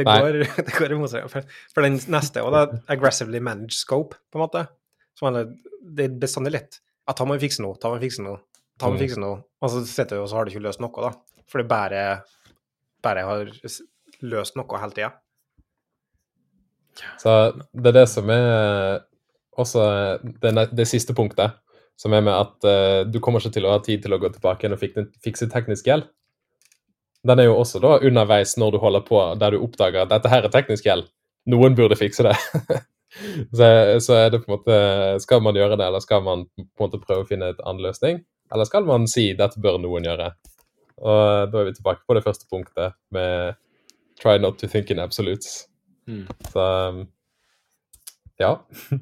det, 0.00 0.04
går, 0.06 0.40
det 0.66 0.74
går 0.78 0.94
imot 0.96 1.12
seg. 1.12 1.26
For, 1.30 1.46
for 1.74 1.86
den 1.86 1.98
neste 2.12 2.42
og 2.46 2.54
da, 2.54 2.64
aggressively 2.92 3.40
managed 3.42 3.76
scope, 3.78 4.18
på 4.32 4.38
en 4.40 4.44
måte. 4.46 4.64
Så 5.18 5.26
man, 5.28 5.38
er- 5.42 5.80
det 5.94 6.08
er 6.08 6.16
bestandig 6.22 6.54
litt. 6.56 6.80
Ja, 7.06 7.12
ta 7.18 7.26
meg 7.28 7.38
og 7.38 7.44
fikse 7.44 7.62
noe, 7.62 7.76
ta 7.78 7.90
meg 7.92 8.00
og 8.00 8.06
fikse 8.08 8.24
noe, 8.24 8.38
ta 8.80 8.88
meg 8.90 8.98
Mm. 8.98 9.02
fikse 9.04 9.20
noe. 9.22 9.40
Og 9.62 9.70
så 9.74 9.82
sitter 9.86 10.16
du, 10.18 10.22
og 10.24 10.30
så 10.32 10.38
har 10.38 10.46
du 10.48 10.54
ikke 10.54 10.64
løst 10.64 10.80
noe, 10.82 11.04
da. 11.10 11.42
For 11.50 11.60
det 11.62 11.68
bare, 11.70 12.04
bare 13.04 13.26
har 13.28 13.50
løst 14.24 14.56
noe 14.58 14.80
hele 14.82 14.96
tida. 14.96 15.10
Så 17.20 17.34
det 17.72 17.90
er 17.90 17.98
det 17.98 18.06
som 18.10 18.30
er 18.30 19.02
også 19.58 19.84
det, 20.22 20.52
det 20.74 20.86
siste 20.90 21.14
punktet, 21.16 21.56
som 22.00 22.14
er 22.14 22.24
med 22.26 22.34
at 22.34 22.66
uh, 22.66 23.00
du 23.06 23.20
kommer 23.22 23.42
ikke 23.42 23.54
til 23.58 23.68
å 23.68 23.74
ha 23.76 23.82
tid 23.82 24.02
til 24.02 24.14
å 24.14 24.20
gå 24.22 24.30
tilbake 24.34 24.64
igjen 24.66 24.76
og 24.76 25.10
fikse 25.24 25.50
teknisk 25.52 25.90
gjeld. 25.90 26.08
Den 27.24 27.40
er 27.40 27.48
jo 27.48 27.58
også 27.60 27.80
da 27.80 27.96
underveis 28.04 28.56
når 28.60 28.74
du 28.74 28.80
holder 28.82 29.04
på, 29.06 29.20
der 29.40 29.54
du 29.54 29.62
oppdager 29.64 30.02
at 30.02 30.12
dette 30.12 30.32
her 30.32 30.44
er 30.44 30.52
teknisk 30.52 30.86
gjeld. 30.88 31.06
Noen 31.50 31.76
burde 31.76 31.96
fikse 31.96 32.26
det. 32.26 32.34
så, 33.56 33.68
så 34.04 34.18
er 34.18 34.32
det 34.32 34.42
på 34.42 34.48
en 34.48 34.56
måte 34.56 34.76
Skal 35.22 35.42
man 35.44 35.56
gjøre 35.56 35.78
det, 35.78 35.86
eller 35.86 36.02
skal 36.04 36.24
man 36.24 36.46
på 36.56 36.64
en 36.64 36.88
måte 36.88 37.00
prøve 37.00 37.24
å 37.24 37.28
finne 37.28 37.52
et 37.54 37.62
annen 37.64 37.84
løsning? 37.86 38.20
Eller 38.52 38.68
skal 38.68 38.84
man 38.88 39.06
si 39.10 39.30
dette 39.38 39.60
bør 39.62 39.78
noen 39.80 40.08
gjøre? 40.08 40.32
Og 41.04 41.52
da 41.52 41.60
er 41.60 41.70
vi 41.70 41.76
tilbake 41.78 42.04
på 42.06 42.16
det 42.16 42.24
første 42.26 42.48
punktet 42.50 42.98
med 43.14 43.56
try 44.20 44.36
not 44.38 44.58
to 44.60 44.68
think 44.68 44.90
in 44.90 45.00
absolutes. 45.02 45.64
Mm. 46.06 46.26
Så 46.52 46.64
ja. 48.38 48.66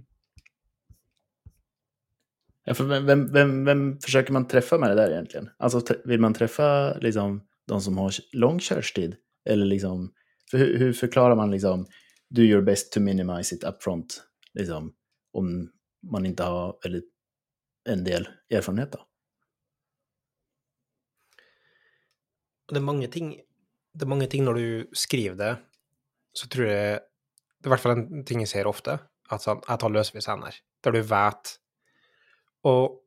Ja, 2.65 2.77
for 2.79 2.87
hvem, 2.87 3.25
hvem, 3.35 3.55
hvem, 3.67 3.81
forsøker 3.99 4.35
man 4.37 4.45
treffe 4.47 4.77
med 4.79 4.93
det 4.93 5.01
der, 5.01 5.17
egentlig? 5.17 5.41
Altså, 5.59 5.81
vil 6.07 6.21
man 6.23 6.35
treffe 6.35 6.63
liksom, 7.03 7.41
de 7.67 7.79
som 7.83 7.97
har 7.99 8.19
lang 8.39 8.61
körstid? 8.63 9.17
Eller 9.43 9.67
liksom, 9.67 10.05
for 10.51 10.63
hur, 10.63 10.93
forklarer 10.95 11.35
man 11.35 11.51
liksom, 11.51 11.89
do 12.31 12.47
your 12.47 12.63
best 12.63 12.93
to 12.93 13.01
minimize 13.03 13.51
it 13.51 13.65
upfront? 13.67 14.21
Liksom, 14.55 14.93
om 15.35 15.49
man 16.13 16.27
ikke 16.27 16.47
har 16.47 16.77
eller, 16.87 17.03
en 17.91 18.05
del 18.07 18.29
erfarenhet 18.47 18.93
da? 18.95 19.03
det 22.73 22.81
er 22.81 22.87
mange 22.87 23.09
ting 23.13 23.33
Det 23.93 24.07
er 24.07 24.09
mange 24.09 24.29
ting 24.31 24.45
når 24.47 24.57
du 24.57 24.67
skriver 24.97 25.35
det, 25.37 25.53
så 26.37 26.49
tror 26.49 26.69
jeg 26.69 27.01
Det 27.63 27.69
er 27.69 27.71
i 27.71 27.73
hvert 27.75 27.83
fall 27.83 27.95
en 27.95 28.25
ting 28.27 28.41
jeg 28.43 28.51
ser 28.51 28.67
ofte, 28.67 28.97
at 29.31 29.45
sånn 29.45 29.61
Jeg 29.69 29.79
tar 29.79 29.93
løsvis 29.93 30.29
hender, 30.31 30.57
der 30.83 30.97
du 30.97 31.03
vet 31.07 31.57
Og 32.69 32.99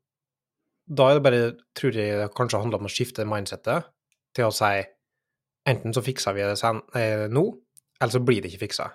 da 0.85 1.09
er 1.09 1.17
det 1.17 1.25
bare, 1.25 1.45
tror 1.73 1.97
jeg 1.97 2.19
det 2.21 2.33
kanskje 2.37 2.61
handler 2.61 2.79
om 2.81 2.87
å 2.87 2.93
skifte 2.93 3.25
mindsettet 3.25 3.87
til 4.37 4.45
å 4.45 4.53
si 4.53 4.83
enten 5.65 5.95
så 5.95 6.03
fikser 6.05 6.35
vi 6.35 6.43
det 6.45 6.59
sen, 6.59 6.81
eh, 6.93 7.25
nå, 7.31 7.41
eller 7.97 8.13
så 8.13 8.21
blir 8.21 8.43
det 8.43 8.51
ikke 8.51 8.67
fiksa. 8.67 8.91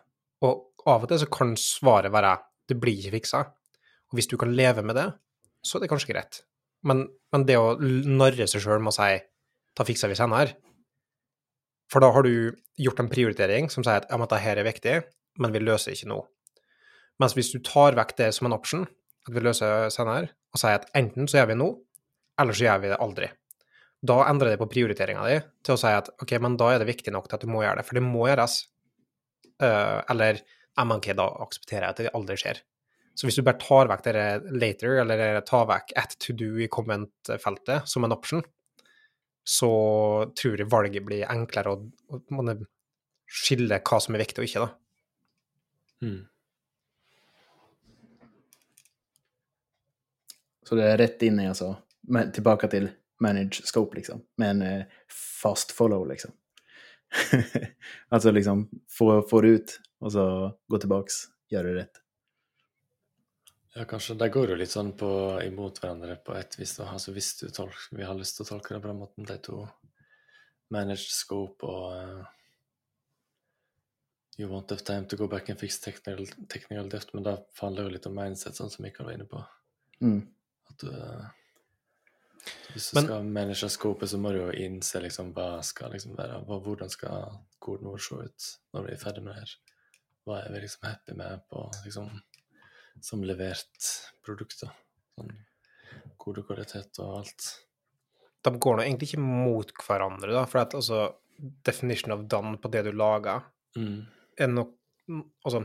Og 0.46 0.86
av 0.86 1.02
og 1.02 1.10
til 1.10 1.18
så 1.18 1.26
kan 1.32 1.56
svaret 1.58 2.12
være 2.14 2.36
det 2.70 2.78
blir 2.78 3.00
ikke 3.00 3.16
fiksa. 3.16 3.40
Og 4.10 4.18
hvis 4.18 4.30
du 4.30 4.36
kan 4.38 4.54
leve 4.54 4.84
med 4.86 4.94
det, 4.94 5.08
så 5.66 5.78
er 5.78 5.84
det 5.84 5.90
kanskje 5.90 6.12
greit. 6.12 6.42
Men, 6.86 7.08
men 7.32 7.46
det 7.48 7.58
å 7.58 7.74
narre 7.80 8.46
seg 8.48 8.62
sjøl 8.62 8.78
med 8.78 8.94
å 8.94 8.98
si 9.00 9.18
da 9.76 9.86
fikser 9.86 10.10
vi 10.10 10.18
senere. 10.18 10.54
For 11.90 12.02
da 12.02 12.12
har 12.14 12.26
du 12.26 12.54
gjort 12.80 13.02
en 13.02 13.10
prioritering 13.10 13.70
som 13.72 13.84
sier 13.84 14.02
at 14.02 14.10
ja, 14.10 14.16
men 14.16 14.28
dette 14.28 14.42
her 14.44 14.60
er 14.60 14.66
viktig, 14.66 14.96
men 15.42 15.54
vi 15.54 15.62
løser 15.62 15.94
ikke 15.94 16.10
nå. 16.12 16.20
Mens 17.20 17.34
hvis 17.36 17.50
du 17.52 17.58
tar 17.66 17.98
vekk 17.98 18.16
det 18.20 18.30
som 18.36 18.48
en 18.48 18.56
option, 18.56 18.86
at 19.28 19.34
vi 19.34 19.42
løser 19.44 19.90
senere, 19.92 20.30
og 20.54 20.62
sier 20.62 20.78
at 20.78 20.88
enten 20.98 21.28
så 21.28 21.40
gjør 21.40 21.50
vi 21.52 21.60
nå, 21.60 21.68
eller 22.40 22.56
så 22.56 22.66
gjør 22.66 22.82
vi 22.84 22.92
det 22.92 23.00
aldri. 23.04 23.28
Da 24.00 24.22
endrer 24.30 24.54
det 24.54 24.60
på 24.62 24.70
prioriteringa 24.70 25.26
di 25.28 25.36
til 25.66 25.76
å 25.76 25.80
si 25.80 25.90
at 25.92 26.08
ok, 26.22 26.38
men 26.40 26.56
da 26.60 26.70
er 26.72 26.80
det 26.80 26.88
viktig 26.88 27.12
nok 27.12 27.28
til 27.28 27.36
at 27.36 27.44
du 27.44 27.50
må 27.52 27.64
gjøre 27.64 27.82
det, 27.82 27.86
for 27.88 27.98
det 27.98 28.06
må 28.06 28.24
gjøres. 28.30 28.62
Uh, 29.60 30.00
eller 30.08 30.40
ja, 30.40 30.86
men 30.86 30.96
ok, 30.96 31.10
da 31.18 31.26
aksepterer 31.44 31.84
jeg 31.84 31.92
at 31.92 32.00
det 32.06 32.14
aldri 32.16 32.38
skjer. 32.40 32.62
Så 33.18 33.28
hvis 33.28 33.36
du 33.36 33.44
bare 33.44 33.60
tar 33.60 33.90
vekk 33.90 34.06
det 34.06 34.24
later, 34.62 35.02
eller 35.02 35.42
tar 35.44 35.66
vekk 35.68 35.92
at 36.00 36.16
to 36.22 36.32
do 36.32 36.54
i 36.62 36.70
comment-feltet 36.72 37.90
som 37.90 38.06
en 38.06 38.16
option, 38.16 38.40
så 39.44 39.70
tror 40.36 40.60
jeg 40.60 40.70
valget 40.70 41.06
blir 41.06 41.28
enklere 41.30 41.72
å, 41.72 41.80
å 42.12 42.54
skille 43.30 43.80
hva 43.86 44.00
som 44.02 44.16
er 44.16 44.24
viktig 44.24 44.42
og 44.42 44.48
ikke, 44.48 44.66
da. 44.66 44.70
Mm. 46.00 46.20
Så 50.66 50.78
det 50.78 50.86
er 50.86 51.00
rett 51.00 51.22
inn 51.26 51.40
i 51.42 51.48
altså, 51.50 51.72
men 52.14 52.30
tilbake 52.34 52.68
til 52.70 52.88
manage 53.20 53.64
scope 53.66 53.98
liksom, 53.98 54.22
med 54.40 54.54
en 54.54 54.62
eh, 54.66 55.00
fast 55.10 55.74
follow 55.76 56.06
liksom. 56.08 56.32
altså 58.14 58.30
liksom 58.30 58.68
få, 58.88 59.22
få 59.26 59.40
det 59.42 59.48
ut 59.48 59.74
og 60.00 60.12
så 60.14 60.26
gå 60.70 60.78
tilbake, 60.80 61.16
gjøre 61.52 61.72
det 61.72 61.80
rätt. 61.82 62.00
Ja, 63.74 63.84
kanskje. 63.84 64.16
De 64.18 64.26
går 64.28 64.50
jo 64.50 64.56
litt 64.58 64.72
sånn 64.72 64.90
på, 64.98 65.08
imot 65.46 65.78
hverandre 65.78 66.16
på 66.26 66.34
et 66.34 66.56
vis. 66.58 66.72
da. 66.76 66.88
Altså 66.90 67.12
hvis 67.14 67.36
du 67.38 67.48
tolk, 67.54 67.76
Vi 67.94 68.02
har 68.02 68.18
lyst 68.18 68.36
til 68.36 68.44
å 68.46 68.48
tolke 68.48 68.74
det 68.74 68.82
på 68.82 68.90
den 68.90 68.98
måten, 68.98 69.26
de 69.28 69.36
to. 69.38 69.62
Managed 70.70 71.10
scope 71.14 71.66
og 71.66 71.94
uh, 71.94 72.26
You 74.38 74.48
want 74.48 74.70
have 74.70 74.84
time 74.84 75.06
to 75.06 75.16
go 75.16 75.26
back 75.28 75.50
and 75.50 75.58
fix 75.60 75.78
technical, 75.80 76.26
technical 76.48 76.88
debt, 76.88 77.10
men 77.12 77.22
det 77.26 77.34
handler 77.60 77.82
jo 77.84 77.92
litt 77.96 78.06
om 78.08 78.14
mindset, 78.16 78.56
sånn 78.56 78.70
som 78.72 78.82
Mikael 78.86 79.04
var 79.10 79.16
inne 79.18 79.26
på. 79.28 79.42
Mm. 80.00 80.22
At 80.70 80.78
du, 80.80 80.88
uh, 80.88 81.26
hvis 82.72 82.90
du 82.90 82.94
Men- 82.96 83.04
skal 83.04 83.24
manage 83.24 83.68
scopet, 83.68 84.08
så 84.08 84.18
må 84.18 84.32
du 84.32 84.38
jo 84.38 84.50
innse 84.52 85.02
liksom 85.02 85.34
hva 85.34 85.62
skal 85.62 85.92
liksom 85.92 86.16
være, 86.16 86.40
hva, 86.46 86.60
hvordan 86.64 86.88
skal 86.90 87.36
koden 87.60 87.90
vår 87.90 87.98
se 87.98 88.14
ut 88.14 88.48
når 88.72 88.86
vi 88.86 88.92
er 88.94 89.02
ferdig 89.04 89.22
med 89.26 89.34
det 89.34 89.40
her. 89.42 89.54
Hva 90.26 90.38
er 90.46 90.52
vi 90.54 90.60
liksom 90.64 90.88
happy 90.88 91.14
med 91.20 91.42
på 91.50 91.66
liksom 91.84 92.22
som 93.04 93.22
levert 93.26 93.90
produkter. 94.26 94.72
Sånn 95.16 95.32
kodekvalitet 96.20 96.98
og 97.02 97.20
alt. 97.20 97.46
De 98.44 98.52
går 98.56 98.76
nå 98.78 98.84
egentlig 98.84 99.10
ikke 99.10 99.22
mot 99.24 99.72
hverandre, 99.84 100.32
da, 100.36 100.44
for 100.48 100.62
at 100.62 100.76
altså 100.76 101.06
definition 101.64 102.12
of 102.14 102.26
done 102.28 102.58
på 102.60 102.70
det 102.72 102.84
du 102.88 102.92
lager, 102.92 103.42
Mm. 103.76 104.06
er 104.38 104.48
nok 104.48 104.72
Altså, 105.44 105.60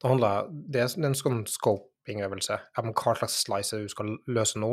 det 0.00 0.08
handler 0.08 0.48
Det 0.70 0.80
er 0.80 1.04
en 1.06 1.14
sånn 1.14 1.44
scoping-øvelse. 1.46 2.56
Hva 2.74 3.14
slags 3.18 3.44
slice 3.44 3.78
du 3.78 3.88
skal 3.88 4.16
løse 4.26 4.58
nå? 4.58 4.72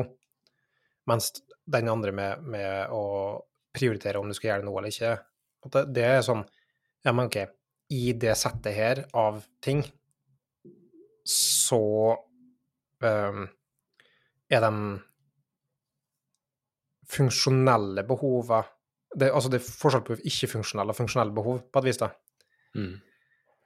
Mens 1.07 1.31
den 1.67 1.87
andre 1.89 2.11
med, 2.11 2.43
med 2.43 2.89
å 2.89 3.41
prioritere 3.73 4.17
om 4.19 4.27
du 4.27 4.33
skal 4.33 4.49
gjøre 4.55 4.65
noe 4.65 4.79
eller 4.79 4.89
ikke, 4.89 5.19
det, 5.73 5.93
det 5.93 6.03
er 6.03 6.21
sånn 6.21 6.45
Ja, 7.05 7.11
men 7.13 7.27
OK, 7.27 7.37
i 7.93 8.13
det 8.13 8.35
settet 8.37 8.73
her 8.75 9.05
av 9.13 9.43
ting, 9.61 9.83
så 11.27 11.81
um, 13.03 13.43
er 14.49 14.63
de 14.63 14.71
funksjonelle 17.07 18.03
behova 18.07 18.63
det, 19.17 19.31
Altså, 19.31 19.49
det 19.49 19.61
er 19.61 19.65
forskjell 19.65 20.03
på 20.05 20.17
ikke-funksjonelle 20.27 20.93
og 20.93 20.97
funksjonelle 20.97 21.33
behov, 21.33 21.61
på 21.71 21.79
et 21.79 21.85
vis, 21.87 21.97
da. 22.01 22.09
Mm. 22.75 22.97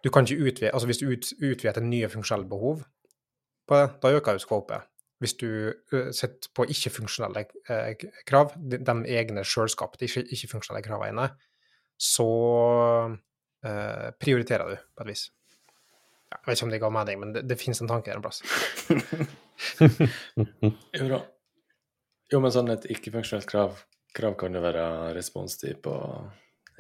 Du 0.04 0.10
kan 0.14 0.26
ikke 0.26 0.48
utvide, 0.48 0.72
altså 0.72 0.88
Hvis 0.88 1.02
du 1.02 1.10
ut, 1.10 1.32
utvider 1.42 1.74
til 1.74 1.84
nye 1.90 2.10
funksjonelle 2.10 2.50
behov, 2.50 2.84
på 3.68 3.80
det, 3.80 3.90
da 4.04 4.12
øker 4.16 4.38
jo 4.38 4.44
skåpet. 4.44 4.88
Hvis 5.22 5.34
du 5.34 5.74
sitter 6.12 6.50
på 6.56 6.66
ikke-funksjonelle 6.70 7.44
eh, 7.70 8.06
krav, 8.26 8.54
de, 8.58 8.80
de 8.86 8.96
egne 9.18 9.44
sjølskapte 9.46 10.06
ikke- 10.06 10.26
ikke-funksjonelle 10.32 10.86
kravene, 10.86 11.28
så 12.02 12.30
eh, 13.66 14.08
prioriterer 14.20 14.70
du, 14.70 14.78
på 14.98 15.04
et 15.04 15.12
vis. 15.12 15.28
Jeg 16.32 16.48
vet 16.48 16.58
ikke 16.58 16.66
om 16.66 16.72
det 16.72 16.80
ga 16.82 16.90
mening, 16.96 17.20
men 17.22 17.34
det, 17.36 17.42
det 17.50 17.58
finnes 17.60 17.82
en 17.84 17.90
tanke 17.92 18.12
der 18.12 18.20
en 18.20 18.26
plass. 18.26 18.42
Jo 20.98 21.08
da. 21.12 21.20
Jo, 22.32 22.40
men 22.40 22.54
sånn 22.54 22.72
et 22.72 22.88
ikke-funksjonelt 22.90 23.46
krav, 23.50 23.82
krav 24.16 24.38
kan 24.40 24.56
jo 24.56 24.62
være 24.64 24.86
responstid 25.14 25.82
på 25.84 25.94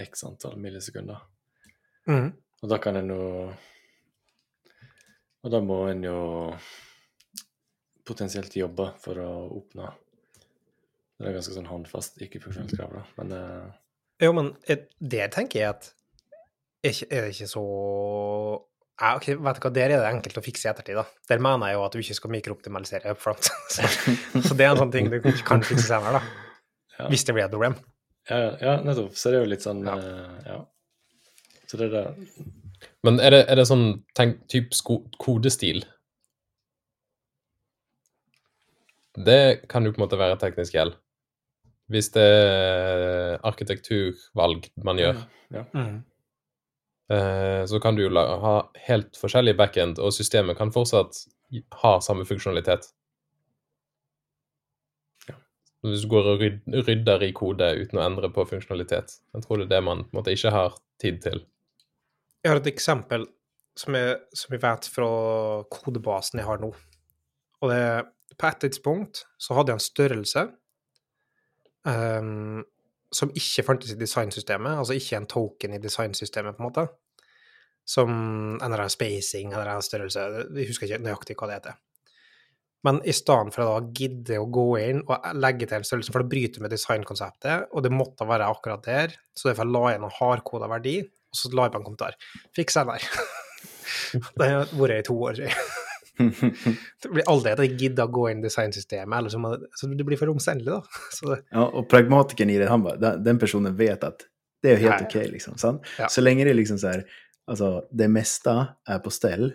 x 0.01 0.23
antall 0.25 0.55
millisekunder. 0.61 1.19
Mm. 2.07 2.31
Og 2.63 2.71
da 2.71 2.79
kan 2.81 2.97
en 2.97 3.11
jo 3.13 3.25
Og 5.41 5.51
da 5.53 5.59
må 5.61 5.77
en 5.89 6.03
jo 6.05 6.21
potensielt 8.05 8.55
jobbe 8.57 8.87
for 9.01 9.21
å 9.21 9.29
oppnå 9.59 9.85
Det 11.19 11.29
er 11.29 11.37
ganske 11.37 11.53
sånn 11.53 11.69
håndfast 11.69 12.17
ikke-funksjonelt 12.25 12.73
krav, 12.73 12.95
da. 12.97 13.03
Men 13.19 13.35
eh, 13.37 13.69
Jo, 14.25 14.33
men 14.37 14.53
det 14.97 15.27
tenker 15.35 15.61
jeg 15.61 15.75
at 15.75 15.91
er 16.81 16.97
det 17.27 17.35
ikke 17.35 17.51
så 17.51 17.65
ja, 19.01 19.15
ok, 19.17 19.25
vet 19.41 19.57
du 19.57 19.63
hva, 19.65 19.71
Der 19.73 19.89
er 19.89 19.97
det 20.03 20.09
enkelt 20.13 20.37
å 20.37 20.43
fikse 20.45 20.67
i 20.67 20.71
ettertid. 20.71 20.95
da. 20.99 21.05
Der 21.29 21.39
mener 21.41 21.67
jeg 21.71 21.75
jo 21.79 21.85
at 21.85 21.93
du 21.95 21.99
ikke 22.03 22.15
skal 22.19 22.31
mikrooptimalisere 22.35 23.11
up 23.15 23.19
front. 23.23 23.49
så, 23.73 23.87
så 24.45 24.53
det 24.57 24.65
er 24.67 24.71
en 24.75 24.81
sånn 24.83 24.91
ting 24.93 25.09
du 25.09 25.19
kan 25.47 25.63
fikse 25.65 25.87
senere, 25.89 26.19
da. 26.19 26.23
Ja. 26.99 27.07
Hvis 27.09 27.23
det 27.25 27.33
blir 27.33 27.45
et 27.47 27.51
problem. 27.55 27.75
ja, 28.29 28.37
ja, 28.61 28.75
nettopp. 28.85 29.15
Så 29.17 29.31
det 29.31 29.39
er 29.39 29.45
jo 29.47 29.49
litt 29.55 29.63
sånn 29.65 29.81
Ja. 29.87 29.95
eh, 29.97 30.51
Ja. 30.51 30.59
Så 31.71 31.77
det 31.79 31.87
er 31.87 31.93
det. 31.95 32.27
Men 33.03 33.19
er 33.23 33.31
det, 33.31 33.45
er 33.49 33.55
det 33.55 33.63
sånn 33.69 34.03
tenk, 34.17 34.41
typ 34.51 34.73
sko 34.75 34.99
kodestil? 35.17 35.83
Det 39.17 39.67
kan 39.71 39.83
jo 39.85 39.91
på 39.91 39.99
en 40.01 40.05
måte 40.05 40.19
være 40.19 40.37
teknisk 40.39 40.75
gjeld. 40.75 40.93
Hvis 41.91 42.11
det 42.15 42.23
er 42.23 43.39
arkitekturvalg 43.47 44.69
man 44.83 44.99
gjør, 45.01 45.17
Ja. 45.51 45.65
eh, 45.75 45.99
så 47.67 47.79
kan 47.83 47.97
du 47.97 48.05
jo 48.05 48.11
ha 48.15 48.55
helt 48.87 49.17
forskjellig 49.19 49.55
backend, 49.59 49.99
og 49.99 50.13
systemet 50.15 50.57
kan 50.59 50.71
fortsatt 50.71 51.23
ha 51.81 51.93
samme 52.03 52.23
funksjonalitet. 52.29 52.85
Hvis 55.81 56.03
du 56.05 56.11
går 56.11 56.29
og 56.35 56.43
rydder 56.85 57.25
i 57.25 57.31
kode 57.33 57.67
uten 57.81 57.97
å 57.97 58.05
endre 58.05 58.29
på 58.33 58.45
funksjonalitet. 58.45 59.15
Jeg 59.33 59.45
tror 59.45 59.59
det 59.59 59.65
er 59.65 59.73
det 59.73 59.83
man 59.87 60.03
på 60.05 60.13
en 60.13 60.19
måte 60.19 60.35
ikke 60.35 60.53
har 60.53 60.77
tid 61.01 61.17
til. 61.23 61.41
Jeg 62.41 62.53
har 62.53 62.61
et 62.61 62.69
eksempel 62.69 63.25
som 63.77 63.95
jeg, 63.97 64.17
som 64.37 64.53
jeg 64.53 64.61
vet 64.61 64.89
fra 64.93 65.09
kodebasen 65.73 66.41
jeg 66.41 66.47
har 66.47 66.61
nå. 66.61 66.69
Og 67.61 67.73
det 67.73 67.81
på 68.37 68.49
et 68.49 68.61
tidspunkt 68.63 69.23
så 69.41 69.57
hadde 69.57 69.73
jeg 69.73 69.79
en 69.79 69.85
størrelse 69.85 70.43
ehm, 71.89 72.61
som 73.11 73.31
ikke 73.35 73.65
fantes 73.67 73.93
i 73.93 73.99
designsystemet, 73.99 74.79
altså 74.79 74.95
ikke 74.95 75.19
en 75.19 75.29
token 75.29 75.75
i 75.75 75.81
designsystemet, 75.83 76.55
på 76.55 76.63
en 76.63 76.69
måte. 76.69 76.87
Som 77.87 78.11
en 78.11 78.59
eller 78.61 78.85
annen 78.85 78.93
spacing 78.93 79.51
eller 79.51 79.73
annen 79.73 79.85
størrelse, 79.85 80.27
jeg 80.55 80.69
husker 80.69 80.87
ikke 80.87 81.03
nøyaktig 81.03 81.35
hva 81.39 81.49
det 81.49 81.57
heter. 81.59 81.79
Men 82.87 82.97
i 83.05 83.13
stedet 83.13 83.53
for 83.53 83.63
å 83.63 83.73
da 83.75 83.91
gidde 83.93 84.39
å 84.41 84.47
gå 84.49 84.65
inn 84.81 85.03
og 85.03 85.27
legge 85.37 85.67
til 85.67 85.77
en 85.77 85.85
størrelse, 85.85 86.13
for 86.13 86.23
det 86.23 86.31
bryter 86.31 86.63
med 86.63 86.73
designkonseptet, 86.73 87.69
og 87.69 87.85
det 87.85 87.93
måtte 87.93 88.25
være 88.29 88.49
akkurat 88.49 88.87
der, 88.87 89.13
så 89.37 89.51
derfor 89.51 89.69
la 89.69 89.83
jeg 89.91 89.99
inn 89.99 90.07
en 90.07 90.17
hardkoda 90.17 90.71
verdi, 90.71 90.97
og 91.05 91.37
så 91.37 91.53
la 91.53 91.67
jeg 91.67 91.75
på 91.75 91.81
en 91.81 91.87
kommentar. 91.91 92.17
Fiks 92.57 92.79
den 92.79 92.93
der. 92.95 93.07
det 94.41 94.51
har 94.55 94.75
vært 94.79 94.97
i 95.03 95.07
to 95.11 95.19
år, 95.19 95.37
tror 95.37 95.51
jeg. 95.51 95.90
Det 97.01 97.09
blir 97.09 97.27
aldri 97.29 97.53
at 97.53 97.63
jeg 97.63 97.77
gidder 97.79 98.09
å 98.09 98.13
gå 98.13 98.27
inn 98.31 98.43
i 98.43 98.45
designsystemet, 98.45 99.15
eller 99.17 99.33
så, 99.33 99.39
må, 99.41 99.53
så 99.77 99.89
det 99.89 100.05
blir 100.07 100.19
for 100.19 100.31
omstendelig, 100.33 100.77
da. 100.77 100.99
Så 101.17 101.31
det, 101.31 101.39
Ja, 101.49 101.65
og 101.65 101.87
pragmatikeren 101.91 102.53
i 102.53 102.59
det, 102.61 102.69
han 102.69 102.85
bare, 102.85 103.15
den, 103.17 103.39
personen 103.41 103.75
vet 103.77 104.03
at 104.07 104.27
det 104.61 104.73
er 104.73 104.77
jo 104.77 104.89
helt 104.89 105.01
ja. 105.01 105.09
ok, 105.09 105.31
liksom. 105.33 105.57
Sant? 105.57 105.87
Ja. 105.97 106.09
Så 106.11 106.21
lenge 106.21 106.45
det 106.45 106.55
liksom 106.57 106.79
så 106.79 106.95
här, 106.95 107.05
Altså, 107.49 107.81
det 107.91 108.05
meste 108.07 108.51
er 108.87 108.99
på 109.03 109.11
stell 109.11 109.49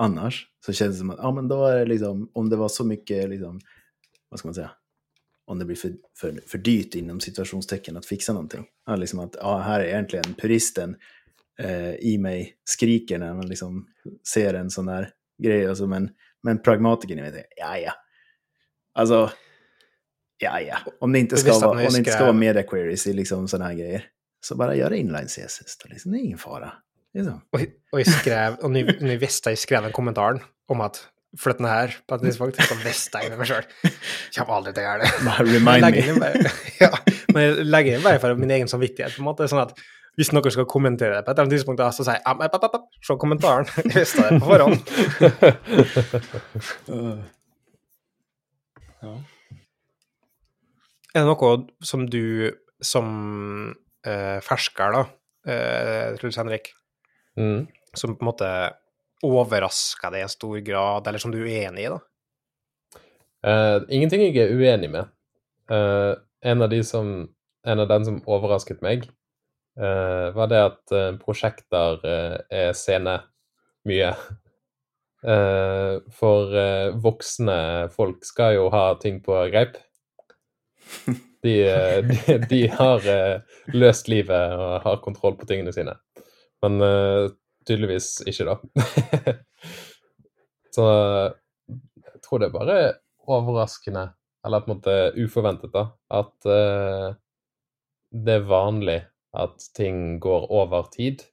annars 0.00 0.46
så 0.64 0.72
kjennes 0.72 0.96
det 0.96 1.02
som 1.02 1.10
at 1.12 1.20
ja 1.22 1.28
men 1.36 1.46
da 1.50 1.58
er 1.68 1.76
det 1.82 1.90
liksom, 1.92 2.24
om 2.34 2.48
det 2.50 2.58
var 2.58 2.72
så 2.72 2.86
mye 2.88 3.26
liksom, 3.30 3.60
Hva 4.26 4.40
skal 4.40 4.48
man 4.48 4.56
si? 4.56 4.64
om 5.46 5.58
det 5.58 5.64
blir 5.64 5.76
för, 5.76 5.92
för, 6.18 6.40
för 6.46 6.58
dyrt 6.58 6.94
inom 6.94 7.20
situationstecken 7.20 7.96
att 7.96 8.06
fixa 8.06 8.32
någonting. 8.32 8.66
Ja, 8.86 8.96
liksom 8.96 9.18
att, 9.18 9.36
ja 9.40 9.58
här 9.58 9.80
är 9.80 9.84
egentligen 9.84 10.34
puristen 10.34 10.96
eh, 11.58 11.94
i 11.94 12.18
meg 12.18 12.56
skriker 12.64 13.18
når 13.18 13.34
man 13.34 13.48
liksom 13.48 13.86
ser 14.26 14.54
en 14.54 14.70
sånn 14.70 14.90
där 14.90 15.10
grej, 15.42 15.66
alltså, 15.66 15.86
men, 15.86 16.10
men 16.42 16.62
pragmatikern, 16.62 17.18
i 17.18 17.22
vet 17.22 17.34
inte, 17.34 17.46
ja 17.56 17.78
ja. 17.78 17.92
Alltså, 18.94 19.30
ja 20.38 20.60
ja. 20.60 20.76
Om 21.00 21.12
det 21.12 21.18
inte 21.18 21.36
skal 21.36 21.54
ska 21.54 21.66
vara, 21.66 21.86
om 21.86 21.92
det 21.92 21.98
inte 21.98 22.12
ska 22.12 22.22
vara 22.22 22.32
media 22.32 22.62
queries 22.62 23.06
i 23.06 23.12
liksom 23.12 23.48
sådana 23.48 23.68
här 23.70 23.76
grejer, 23.76 24.04
så 24.44 24.56
bara 24.56 24.74
gör 24.74 24.92
inline 24.92 25.28
CSS 25.28 25.78
då, 25.84 25.88
liksom. 25.88 26.12
Det 26.12 26.18
är 26.18 26.20
ingen 26.20 26.38
fara. 26.38 26.72
Liksom. 27.14 27.40
og, 27.52 27.62
og 27.92 28.00
jeg 28.02 28.12
skrev, 28.12 28.56
og 28.60 28.72
nå 28.74 28.82
nå 29.00 29.14
visste 29.16 29.54
jeg 29.54 29.60
skrev 29.62 29.86
den 29.86 29.94
kommentaren 29.96 30.42
om 30.68 30.82
at 30.84 30.98
flytt 31.40 31.60
den 31.60 31.68
her 31.68 31.94
på 32.08 32.16
et 32.16 32.24
tidspunkt, 32.26 32.60
så 32.60 32.76
visste 32.80 33.20
jeg 33.22 33.32
med 33.32 33.40
meg 33.40 33.48
sjøl. 33.48 33.66
Kommer 34.36 34.58
aldri 34.58 34.72
til 34.76 34.84
å 34.84 34.86
gjøre 34.86 35.04
det. 35.04 35.34
Remind 35.48 36.20
me. 36.20 36.30
ja, 36.84 36.90
men 37.32 37.42
jeg 37.42 37.66
legger 37.68 37.96
inn 37.96 38.04
bare 38.04 38.20
for 38.22 38.40
min 38.40 38.52
egen 38.56 38.70
samvittighet. 38.70 39.16
på 39.16 39.24
en 39.24 39.28
måte, 39.28 39.48
sånn 39.50 39.64
at 39.64 39.74
Hvis 40.16 40.30
noen 40.32 40.50
skal 40.52 40.64
kommentere 40.70 41.18
det 41.18 41.24
på 41.26 41.30
et 41.30 41.36
eller 41.36 41.44
annet 41.44 41.54
tidspunkt, 41.58 41.80
da, 41.82 41.90
så 41.92 42.04
sier 42.06 42.16
jeg 42.16 42.24
app, 42.26 42.40
app, 42.46 42.64
app, 42.64 42.86
se 43.04 43.16
kommentaren. 43.20 43.66
Jeg 43.84 43.92
visste 43.92 44.24
det 44.24 44.40
på 44.40 44.48
forhånd. 44.48 44.80
Ja. 49.02 49.12
Er 51.16 51.20
det 51.22 51.28
noe 51.28 51.50
som 51.84 52.06
du 52.10 52.50
som 52.84 53.06
eh, 54.06 54.38
fersker, 54.44 54.96
da, 54.96 55.02
eh, 55.52 56.16
Truls 56.20 56.38
Henrik, 56.40 56.72
Mm. 57.36 57.66
som 57.92 58.14
på 58.16 58.24
en 58.24 58.28
måte 58.30 58.48
overrasker 59.26 60.08
deg 60.14 60.22
i 60.22 60.24
en 60.24 60.30
stor 60.32 60.56
grad, 60.64 61.06
eller 61.06 61.20
som 61.20 61.32
du 61.34 61.36
er 61.42 61.50
uenig 61.68 61.82
i, 61.84 61.90
da? 61.92 61.98
Eh, 63.44 63.80
ingenting 63.92 64.22
jeg 64.24 64.36
er 64.40 64.54
uenig 64.56 64.88
med. 64.94 65.10
Eh, 65.68 66.14
en 66.48 66.62
av 66.64 66.70
de 66.72 66.82
som 66.84 67.28
En 67.66 67.80
av 67.82 67.88
den 67.90 68.04
som 68.06 68.20
overrasket 68.30 68.78
meg, 68.80 69.08
var 69.76 70.48
det 70.48 70.60
at 70.62 70.92
eh, 70.96 71.16
prosjekter 71.20 72.00
eh, 72.06 72.36
er 72.64 72.76
sene 72.76 73.20
mye. 73.88 74.12
Eh, 75.26 75.96
for 76.14 76.52
eh, 76.54 76.92
voksne 77.02 77.88
folk 77.90 78.20
skal 78.22 78.52
jo 78.54 78.66
ha 78.70 78.82
ting 79.00 79.16
på 79.24 79.34
greip. 79.50 79.74
De, 81.42 81.54
eh, 81.66 81.98
de, 82.06 82.36
de 82.46 82.60
har 82.70 83.08
eh, 83.10 83.56
løst 83.74 84.06
livet 84.12 84.54
og 84.54 84.84
har 84.84 85.00
kontroll 85.02 85.34
på 85.40 85.48
tingene 85.48 85.72
sine. 85.74 85.96
Men 86.62 86.78
eh, 86.84 87.26
tydeligvis 87.66 88.20
ikke, 88.28 88.52
da. 88.52 89.34
Så 90.76 90.86
jeg 90.86 92.22
tror 92.22 92.42
det 92.42 92.48
er 92.48 92.56
bare 92.56 92.78
overraskende, 93.26 94.08
eller 94.46 94.62
på 94.62 94.70
en 94.70 94.76
måte 94.76 94.96
uforventet, 95.18 95.72
da, 95.74 95.88
at 96.20 96.50
eh, 96.50 97.08
det 98.26 98.38
er 98.40 98.50
vanlig 98.50 99.00
at 99.42 99.68
ting 99.76 100.20
går 100.22 100.48
over 100.52 100.88
tid. 100.92 101.24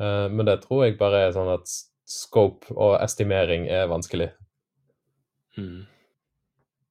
Eh, 0.00 0.28
men 0.30 0.46
det 0.46 0.62
tror 0.64 0.84
jeg 0.84 0.98
bare 1.00 1.26
er 1.26 1.34
sånn 1.36 1.52
at 1.54 1.70
scope 2.08 2.72
og 2.74 2.98
estimering 3.00 3.66
er 3.72 3.90
vanskelig. 3.90 4.30
Mm. 5.56 5.84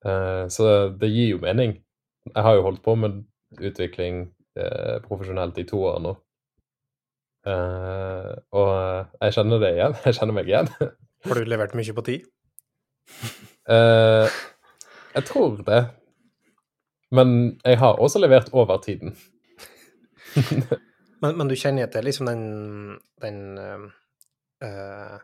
Eh, 0.05 0.43
så 0.53 0.69
det 0.99 1.11
gir 1.11 1.35
jo 1.35 1.41
mening. 1.43 1.77
Jeg 2.31 2.45
har 2.45 2.57
jo 2.57 2.67
holdt 2.67 2.83
på 2.85 2.95
med 2.99 3.23
utvikling 3.61 4.27
eh, 4.57 4.99
profesjonelt 5.05 5.57
i 5.59 5.67
to 5.69 5.81
år 5.89 5.99
nå. 6.03 6.13
Eh, 7.43 8.31
og 8.55 8.69
jeg 9.19 9.35
kjenner 9.35 9.63
det 9.63 9.73
igjen. 9.75 9.97
Jeg 10.07 10.19
kjenner 10.19 10.37
meg 10.37 10.51
igjen. 10.51 10.69
Har 11.23 11.39
du 11.39 11.47
levert 11.47 11.75
mye 11.79 11.97
på 11.97 12.07
tid? 12.11 12.29
Eh, 13.63 14.27
jeg 15.15 15.23
tror 15.23 15.61
det. 15.63 15.77
Men 17.15 17.29
jeg 17.63 17.77
har 17.79 17.95
også 17.95 18.19
levert 18.19 18.49
over 18.51 18.81
tiden. 18.83 19.13
Men, 21.23 21.37
men 21.39 21.47
du 21.47 21.55
kjenner 21.55 21.87
til 21.91 22.03
liksom 22.03 22.27
den, 22.27 22.41
den 23.23 23.37
uh, 23.59 25.19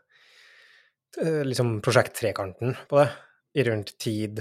uh, 1.19 1.41
liksom 1.43 1.79
prosjekttrekanten 1.83 2.77
på 2.87 3.01
det? 3.01 3.09
I 3.59 3.65
rundt 3.67 3.91
tid, 3.99 4.39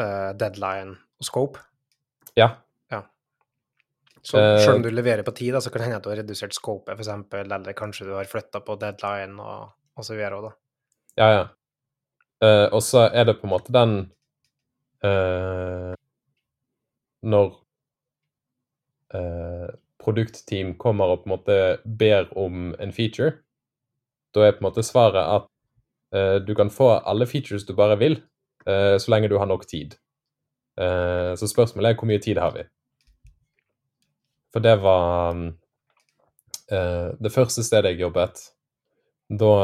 uh, 0.00 0.32
deadline 0.34 0.96
og 1.20 1.28
scope? 1.28 1.62
Ja. 2.34 2.48
ja. 2.90 3.04
Så 4.18 4.40
selv 4.64 4.80
om 4.80 4.82
du 4.82 4.90
leverer 4.90 5.22
på 5.22 5.34
tid, 5.36 5.52
da, 5.54 5.60
så 5.62 5.70
kan 5.70 5.82
det 5.82 5.90
hende 5.90 6.00
at 6.00 6.08
du 6.08 6.10
har 6.10 6.18
redusert 6.24 6.56
scopet, 6.56 6.96
f.eks., 6.96 7.12
eller 7.38 7.76
kanskje 7.78 8.08
du 8.08 8.14
har 8.16 8.30
flytta 8.30 8.62
på 8.66 8.74
deadline 8.80 9.38
og, 9.38 9.70
og 9.94 10.06
så 10.06 10.16
videre. 10.18 10.40
Da. 10.48 10.52
Ja, 11.20 11.28
ja. 11.36 11.44
og 12.72 12.82
så 12.82 13.04
er 13.06 13.28
det 13.28 13.36
på 13.38 13.46
en 13.46 13.52
måte 13.52 13.74
den 13.74 13.94
Når 17.30 17.50
produktteam 20.10 20.74
kommer 20.78 21.12
og 21.12 21.22
på 21.22 21.30
en 21.30 21.36
måte 21.36 21.56
ber 21.84 22.26
om 22.38 22.74
en 22.82 22.92
feature, 22.92 23.38
da 24.34 24.46
er 24.46 24.56
på 24.56 24.64
en 24.64 24.68
måte 24.68 24.84
svaret 24.86 25.22
at 25.22 25.48
uh, 26.14 26.36
du 26.42 26.54
kan 26.58 26.70
få 26.70 26.92
alle 26.98 27.28
features 27.30 27.66
du 27.66 27.74
bare 27.78 27.98
vil, 28.00 28.18
uh, 28.66 28.98
så 28.98 29.14
lenge 29.14 29.30
du 29.30 29.38
har 29.38 29.46
nok 29.46 29.66
tid. 29.70 29.94
Uh, 30.80 31.34
så 31.38 31.48
spørsmålet 31.50 31.92
er 31.92 31.98
hvor 31.98 32.10
mye 32.10 32.22
tid 32.22 32.38
har 32.42 32.54
vi? 32.56 32.66
For 34.50 34.62
det 34.62 34.80
var 34.82 35.30
um, 35.30 35.50
det 36.70 37.32
første 37.34 37.62
stedet 37.66 37.90
jeg 37.90 38.04
jobbet. 38.04 38.40
Da 39.30 39.54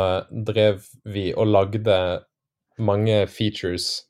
drev 0.47 0.81
vi 1.07 1.29
og 1.35 1.47
lagde 1.47 1.99
mange 2.79 3.27
features 3.31 4.09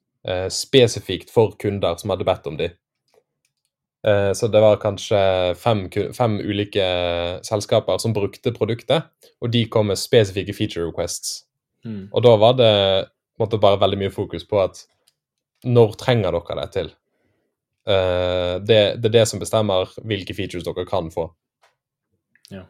spesifikt 0.48 1.28
for 1.32 1.52
kunder 1.60 1.96
som 2.00 2.12
hadde 2.12 2.24
bedt 2.24 2.48
om 2.48 2.56
dem. 2.56 2.72
Eh, 4.06 4.32
så 4.32 4.48
det 4.48 4.60
var 4.62 4.78
kanskje 4.82 5.18
fem, 5.58 5.86
fem, 6.14 6.38
ulike 6.38 6.84
selskaper 7.46 7.98
som 7.98 8.14
brukte 8.14 8.54
produktet, 8.54 9.08
og 9.42 9.50
de 9.50 9.64
kom 9.70 9.90
med 9.90 9.98
spesifikke 9.98 10.54
feature 10.54 10.86
requests. 10.86 11.42
Mm. 11.84 12.06
Og 12.12 12.22
da 12.22 12.36
var 12.38 12.54
det 12.58 12.74
måtte 13.40 13.60
bare 13.60 13.80
veldig 13.82 13.98
mye 14.04 14.14
fokus 14.14 14.46
på 14.48 14.60
at 14.62 14.84
når 15.66 15.96
trenger 16.00 16.36
dere 16.36 16.60
det 16.62 16.70
til? 16.76 16.92
Uh, 17.86 18.58
det, 18.66 18.98
det, 18.98 19.10
er 19.10 19.14
det 19.20 19.26
som 19.30 19.42
bestemmer 19.42 19.90
hvilke 20.02 20.34
features 20.34 20.66
dere 20.66 20.86
kan 20.88 21.10
få. 21.14 21.28
Ja. 22.50 22.64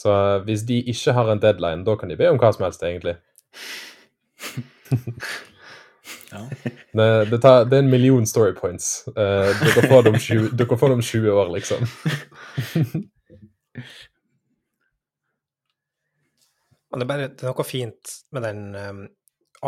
Så 0.00 0.12
hvis 0.46 0.64
de 0.68 0.80
ikke 0.88 1.12
har 1.16 1.28
en 1.32 1.42
deadline, 1.42 1.84
da 1.84 1.96
kan 2.00 2.08
de 2.08 2.16
be 2.16 2.30
om 2.30 2.40
hva 2.40 2.52
som 2.56 2.64
helst, 2.64 2.84
egentlig. 2.84 3.16
Ja. 6.30 6.48
Det, 6.92 7.24
det, 7.30 7.38
tar, 7.38 7.64
det, 7.64 7.76
er 7.76 7.82
en 7.84 7.90
million 7.90 8.26
story 8.26 8.52
points. 8.54 9.04
Uh, 9.08 9.14
dere, 9.60 9.88
får 9.88 10.02
dem 10.08 10.16
20, 10.18 10.48
dere 10.58 10.78
får 10.78 10.88
dem 10.90 11.02
20 11.02 11.30
år, 11.30 11.52
liksom. 11.54 11.84
det, 16.90 17.02
er 17.02 17.06
bare, 17.06 17.28
det 17.28 17.46
er 17.46 17.52
noe 17.52 17.66
fint 17.66 18.16
med 18.34 18.42
den 18.42 18.74
um, 18.74 19.04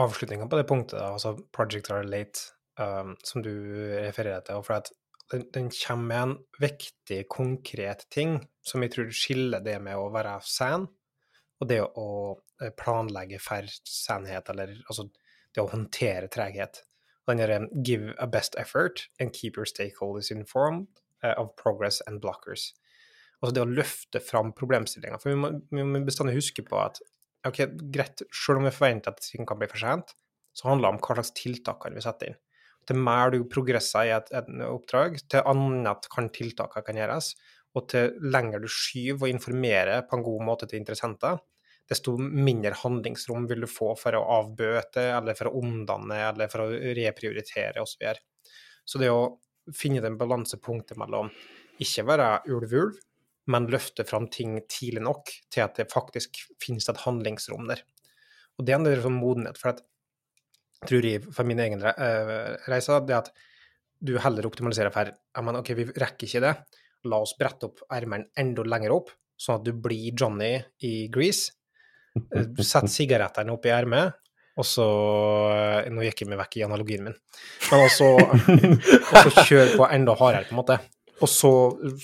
avslutninga 0.02 0.48
på 0.50 0.58
det 0.58 0.66
punktet, 0.66 0.98
da, 0.98 1.12
altså 1.14 1.36
Project 1.54 1.92
are 1.94 2.02
late, 2.02 2.38
um, 2.80 3.14
som 3.22 3.44
du 3.46 3.54
refererer 4.02 4.42
til. 4.46 4.58
for 4.66 4.80
at 4.80 4.90
den, 5.30 5.46
den, 5.54 5.70
kommer 5.70 6.06
med 6.08 6.22
en 6.22 6.36
viktig, 6.60 7.22
konkret 7.30 8.06
ting 8.10 8.40
som 8.66 8.82
jeg 8.82 8.92
tror 8.96 9.14
skiller 9.14 9.62
det 9.64 9.78
med 9.82 9.96
å 9.96 10.10
være 10.12 10.40
sen, 10.44 10.90
og 11.62 11.68
det 11.70 11.80
å 11.86 12.08
eh, 12.60 12.72
planlegge 12.74 13.38
for 13.40 13.62
senhet, 13.86 14.50
eller 14.50 14.74
altså 14.88 15.06
det 15.54 15.62
å 15.62 15.70
håndtere 15.70 16.30
treghet. 16.32 16.82
Den 17.28 17.38
derre 17.38 17.68
'give 17.70 18.14
a 18.18 18.26
best 18.26 18.56
effort 18.58 19.08
and 19.20 19.32
keep 19.32 19.56
your 19.56 19.66
stakeholders 19.66 20.30
informed 20.30 20.88
uh, 21.22 21.34
of 21.36 21.54
progress 21.56 22.00
and 22.06 22.20
blockers'. 22.20 22.72
Altså 23.42 23.54
det 23.54 23.62
å 23.62 23.70
løfte 23.70 24.20
fram 24.20 24.52
problemstillinga. 24.52 25.18
For 25.18 25.30
vi 25.30 25.36
må, 25.36 25.50
vi 25.70 25.82
må 25.82 26.02
bestandig 26.06 26.36
huske 26.38 26.62
på 26.62 26.78
at 26.78 27.00
ok, 27.46 27.64
greit, 27.94 28.22
selv 28.30 28.60
om 28.60 28.68
vi 28.68 28.74
forventer 28.74 29.14
at 29.14 29.22
ting 29.24 29.46
kan 29.46 29.58
bli 29.58 29.68
for 29.70 29.82
sent, 29.82 30.14
så 30.54 30.68
handler 30.68 30.88
det 30.88 30.94
om 30.94 31.00
hva 31.02 31.16
slags 31.18 31.34
tiltak 31.34 31.80
kan 31.82 31.96
vi 31.96 32.04
sette 32.04 32.28
inn. 32.30 32.38
Til 32.86 32.98
mer 32.98 33.30
du 33.30 33.42
progresser 33.50 34.08
i 34.08 34.12
et, 34.14 34.30
et 34.34 34.50
oppdrag, 34.66 35.18
til 35.30 35.46
annet 35.48 36.08
kan 36.12 36.28
tiltakene 36.34 36.86
kan 36.86 36.98
gjøres, 36.98 37.32
og 37.78 37.88
til 37.88 38.16
lenger 38.34 38.62
du 38.62 38.68
skyver 38.70 39.28
og 39.28 39.32
informerer 39.32 40.04
på 40.06 40.18
en 40.18 40.24
god 40.26 40.46
måte 40.46 40.68
til 40.68 40.82
interessenter, 40.82 41.38
desto 41.88 42.14
mindre 42.18 42.74
handlingsrom 42.78 43.46
vil 43.50 43.64
du 43.64 43.70
få 43.70 43.92
for 43.98 44.16
å 44.16 44.24
avbøte, 44.38 45.04
eller 45.16 45.36
for 45.38 45.50
å 45.50 45.56
omdanne, 45.60 46.18
eller 46.30 46.50
for 46.52 46.64
å 46.64 46.94
reprioritere 46.96 47.82
osv. 47.82 47.94
Så, 47.94 48.02
videre. 48.02 48.22
så 48.84 49.02
det 49.02 49.10
å 49.12 49.22
finne 49.76 50.02
den 50.04 50.18
balansepunktet 50.20 50.98
mellom 51.00 51.30
ikke 51.82 52.06
være 52.06 52.28
ulv-ulv, 52.52 52.98
men 53.50 53.70
løfte 53.70 54.06
fram 54.06 54.28
ting 54.30 54.60
tidlig 54.70 55.02
nok 55.02 55.30
til 55.50 55.64
at 55.64 55.80
det 55.80 55.90
faktisk 55.90 56.44
finnes 56.62 56.86
et 56.88 57.00
handlingsrom 57.02 57.66
der. 57.70 57.82
Og 58.58 58.66
det 58.66 58.74
er 58.74 58.78
en 58.78 58.86
del 58.86 59.02
sånn 59.02 59.18
modenhet. 59.18 59.58
For 59.58 59.72
at, 59.72 59.80
tror 60.86 61.08
jeg, 61.08 61.24
for 61.34 61.48
min 61.48 61.62
egen 61.64 61.82
uh, 61.82 62.52
reise, 62.70 63.00
det 63.08 63.18
at 63.18 63.32
du 64.02 64.14
heller 64.22 64.46
optimaliserer 64.46 64.94
for 64.94 65.10
jeg 65.10 65.46
mener, 65.46 65.62
OK, 65.62 65.74
vi 65.78 65.88
rekker 65.90 66.28
ikke 66.28 66.44
det. 66.44 66.54
La 67.10 67.18
oss 67.22 67.34
brette 67.38 67.66
opp 67.66 67.82
ermene 67.90 68.30
enda 68.38 68.62
lenger 68.66 68.94
opp, 68.94 69.10
sånn 69.40 69.58
at 69.58 69.66
du 69.66 69.74
blir 69.74 70.14
Johnny 70.14 70.54
i 70.86 70.94
Grease, 71.10 71.50
Eh, 71.50 71.61
sett 72.64 72.90
sigarettene 72.92 73.54
opp 73.54 73.66
i 73.66 73.72
ermet, 73.72 74.18
og 74.60 74.66
så 74.68 74.86
eh, 75.52 75.88
Nå 75.92 76.04
gikk 76.04 76.24
jeg 76.24 76.30
meg 76.32 76.40
vekk 76.42 76.58
i 76.58 76.66
analogien 76.66 77.06
min. 77.06 77.16
Men 77.70 77.84
også, 77.86 78.10
også 79.22 79.46
kjør 79.48 79.72
på 79.78 79.88
enda 79.88 80.16
hardere, 80.18 80.44
på 80.48 80.56
en 80.56 80.60
måte. 80.60 80.78
Og 81.22 81.30
så 81.30 81.52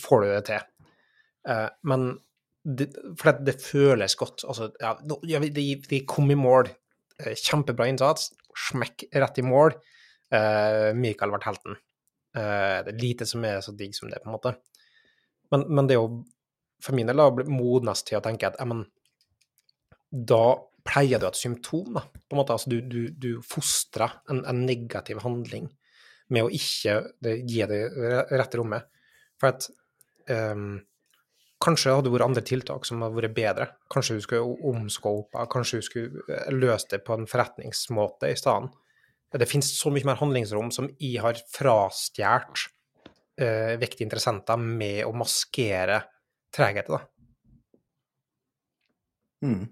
får 0.00 0.24
du 0.24 0.28
det 0.30 0.40
til. 0.48 0.64
Eh, 1.52 1.66
men 1.90 2.08
det, 2.64 2.88
For 3.20 3.30
det, 3.30 3.50
det 3.50 3.64
føles 3.64 4.16
godt. 4.18 4.46
Altså, 4.48 4.70
ja, 4.80 4.94
de, 5.04 5.68
de 5.84 6.00
kom 6.08 6.32
i 6.32 6.38
mål. 6.38 6.72
Kjempebra 7.18 7.88
innsats. 7.90 8.32
Smekk 8.68 9.08
rett 9.14 9.40
i 9.40 9.44
mål. 9.46 9.76
Mikael 10.98 11.30
ble 11.32 11.38
helten. 11.40 11.78
Det 12.34 12.92
er 12.92 12.98
lite 13.00 13.24
som 13.26 13.46
er 13.48 13.62
så 13.64 13.72
digg 13.72 13.94
som 13.96 14.10
det, 14.10 14.18
på 14.20 14.28
en 14.28 14.34
måte. 14.34 14.52
Men, 15.54 15.64
men 15.70 15.88
det 15.88 15.96
er 15.96 16.02
jo 16.02 16.20
for 16.84 16.98
min 16.98 17.08
del 17.08 17.22
å 17.22 17.30
modnes 17.48 18.04
til 18.06 18.18
å 18.18 18.22
tenke 18.24 18.50
at 18.50 18.58
men 18.68 18.84
da 20.10 20.58
pleier 20.88 21.20
du 21.20 21.28
et 21.28 21.38
symptom. 21.38 21.92
Da. 21.98 22.04
På 22.08 22.36
en 22.36 22.40
måte, 22.42 22.56
altså, 22.56 22.72
du, 22.72 22.80
du, 22.80 23.08
du 23.12 23.30
fostrer 23.44 24.20
en, 24.30 24.44
en, 24.48 24.64
negativ 24.66 25.20
handling 25.24 25.68
med 26.32 26.44
å 26.44 26.52
ikke 26.52 27.00
det, 27.24 27.38
gi 27.48 27.64
det 27.68 27.82
rette 28.32 28.60
rommet. 28.60 28.88
For 29.40 29.52
at 29.52 29.68
um, 30.28 30.78
Kanskje 31.58 31.90
hadde 31.90 32.06
det 32.06 32.12
vært 32.14 32.28
andre 32.28 32.42
tiltak 32.46 32.84
som 32.86 33.00
hadde 33.02 33.18
vært 33.18 33.34
bedre. 33.34 33.64
Kanskje 33.90 34.14
du 34.18 34.22
skulle 34.22 34.58
omskope, 34.70 35.42
kanskje 35.50 35.80
du 35.80 35.86
skulle 35.86 36.22
eh, 36.30 36.52
løst 36.54 36.92
det 36.92 37.00
på 37.06 37.16
en 37.16 37.26
forretningsmåte 37.26 38.30
i 38.30 38.36
stedet. 38.38 38.70
Det 39.34 39.48
finnes 39.50 39.72
så 39.74 39.90
mye 39.92 40.06
mer 40.06 40.20
handlingsrom 40.20 40.70
som 40.72 40.86
jeg 41.02 41.18
har 41.20 41.40
frastjålet 41.52 42.62
uh, 43.42 43.74
viktige 43.82 44.06
interessenter 44.06 44.56
med 44.56 45.02
å 45.04 45.10
maskere 45.18 45.98
tregheter, 46.54 46.94
da. 46.94 47.02
Mm. 49.44 49.66